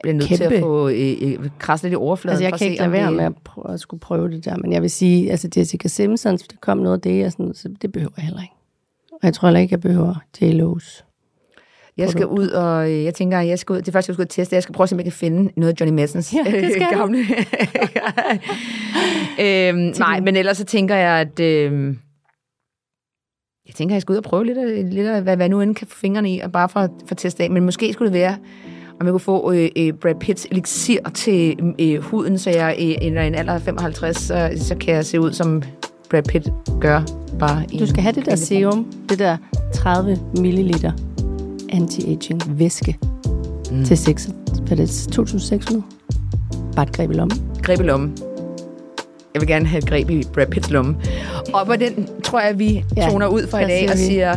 bliver 0.01 0.13
nødt 0.13 0.27
til 0.27 0.43
at 0.43 0.59
få 0.59 0.89
øh, 0.89 1.17
øh, 1.21 1.49
krasse 1.59 1.85
lidt 1.85 1.93
i 1.93 1.95
overfladen. 1.95 2.33
Altså, 2.33 2.43
jeg 2.43 2.59
kan 2.59 2.67
ikke 2.67 2.79
lade 2.79 2.91
være 2.91 3.11
med 3.11 3.25
at, 3.25 3.33
prøve, 3.43 3.73
at 3.73 3.79
skulle 3.79 4.01
prøve 4.01 4.31
det 4.31 4.45
der, 4.45 4.57
men 4.57 4.73
jeg 4.73 4.81
vil 4.81 4.89
sige, 4.89 5.31
altså 5.31 5.49
Jessica 5.57 5.87
Simpsons, 5.87 6.41
der 6.41 6.55
kom 6.61 6.77
noget 6.77 6.97
af 6.97 7.01
det, 7.01 7.19
jeg 7.19 7.31
sådan, 7.31 7.53
så 7.53 7.69
det 7.81 7.91
behøver 7.91 8.13
jeg 8.17 8.25
heller 8.25 8.41
ikke. 8.41 8.53
Og 9.11 9.19
jeg 9.23 9.33
tror 9.33 9.47
heller 9.47 9.59
ikke, 9.59 9.73
jeg 9.73 9.81
behøver 9.81 10.15
J-Lo's. 10.41 11.03
Jeg 11.97 12.09
skal 12.09 12.25
ud, 12.25 12.47
og 12.47 12.91
øh, 12.91 13.03
jeg 13.03 13.13
tænker, 13.13 13.39
jeg 13.39 13.59
skal 13.59 13.73
ud, 13.73 13.77
det 13.77 13.87
er 13.87 13.91
faktisk, 13.91 14.09
jeg 14.09 14.15
skal 14.15 14.21
ud 14.21 14.25
og 14.25 14.29
teste. 14.29 14.55
Jeg 14.55 14.63
skal 14.63 14.73
prøve 14.73 14.83
at 14.85 14.89
se, 14.89 14.95
om 14.95 14.99
jeg 14.99 15.05
kan 15.05 15.11
finde 15.11 15.51
noget 15.55 15.79
Johnny 15.81 15.95
Madsens 15.95 16.33
Ja, 16.33 16.51
det 16.51 16.71
skal 16.71 16.87
gamle. 16.97 17.19
øhm, 19.43 19.93
nej, 19.99 20.19
men 20.19 20.35
ellers 20.35 20.57
så 20.57 20.65
tænker 20.65 20.95
jeg, 20.95 21.19
at 21.19 21.39
øh, 21.39 21.95
jeg 23.67 23.75
tænker, 23.75 23.95
jeg 23.95 24.01
skal 24.01 24.13
ud 24.13 24.17
og 24.17 24.23
prøve 24.23 24.45
lidt 24.45 24.57
af, 24.57 24.89
lidt 24.89 25.07
af 25.07 25.21
hvad, 25.21 25.35
hvad 25.35 25.49
nu 25.49 25.61
end 25.61 25.75
kan 25.75 25.87
få 25.87 25.97
fingrene 25.97 26.35
i, 26.35 26.39
og 26.39 26.51
bare 26.51 26.69
for, 26.69 26.79
for 26.79 27.11
at 27.11 27.17
teste 27.17 27.43
af. 27.43 27.51
Men 27.51 27.65
måske 27.65 27.93
skulle 27.93 28.11
det 28.11 28.19
være, 28.19 28.37
om 28.99 29.05
jeg 29.05 29.11
kunne 29.11 29.19
få 29.19 29.51
øh, 29.51 29.69
øh, 29.75 29.93
Brad 29.93 30.15
Pitts 30.15 30.47
elixir 30.51 30.99
til 31.13 31.73
øh, 31.79 31.99
huden, 32.03 32.37
så 32.37 32.49
jeg 32.49 32.75
øh, 32.79 32.85
i 32.85 32.97
en 33.01 33.17
alder 33.17 33.53
af 33.53 33.61
55, 33.61 34.17
så, 34.17 34.51
så 34.55 34.75
kan 34.75 34.95
jeg 34.95 35.05
se 35.05 35.19
ud 35.19 35.33
som 35.33 35.63
Brad 36.09 36.23
Pitt 36.23 36.49
gør. 36.81 37.01
Bare 37.39 37.63
Du 37.79 37.87
skal 37.87 38.03
have 38.03 38.13
det 38.15 38.25
der 38.25 38.35
serum, 38.35 38.85
det 39.09 39.19
der 39.19 39.37
30 39.73 40.19
milliliter 40.37 40.91
anti-aging 41.73 42.43
væske 42.47 42.97
mm. 43.71 43.85
til 43.85 43.97
6, 43.97 44.29
hvad 44.61 44.71
er 44.71 44.75
det, 44.75 44.89
2600? 45.11 45.83
Bare 46.75 46.85
et 46.85 46.91
greb 46.95 47.11
i 47.11 47.13
lommen. 47.13 47.37
greb 47.61 47.79
i 47.79 47.83
lommen. 47.83 48.17
Jeg 49.33 49.41
vil 49.41 49.47
gerne 49.47 49.65
have 49.65 49.77
et 49.77 49.89
greb 49.89 50.09
i 50.09 50.23
Brad 50.33 50.47
Pitts 50.47 50.69
lomme. 50.71 50.95
Og 51.53 51.65
på 51.65 51.75
den 51.75 52.07
tror 52.23 52.39
jeg, 52.39 52.59
vi 52.59 52.83
Ja, 52.97 53.09
toner 53.09 53.27
ud 53.27 53.47
for 53.47 53.57
i 53.57 53.63
dag 53.63 53.89
og 53.91 53.97
siger 53.97 54.35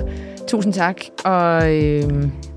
tusind 0.48 0.72
tak. 0.72 0.96
Og 1.24 1.74
øh, 1.74 2.02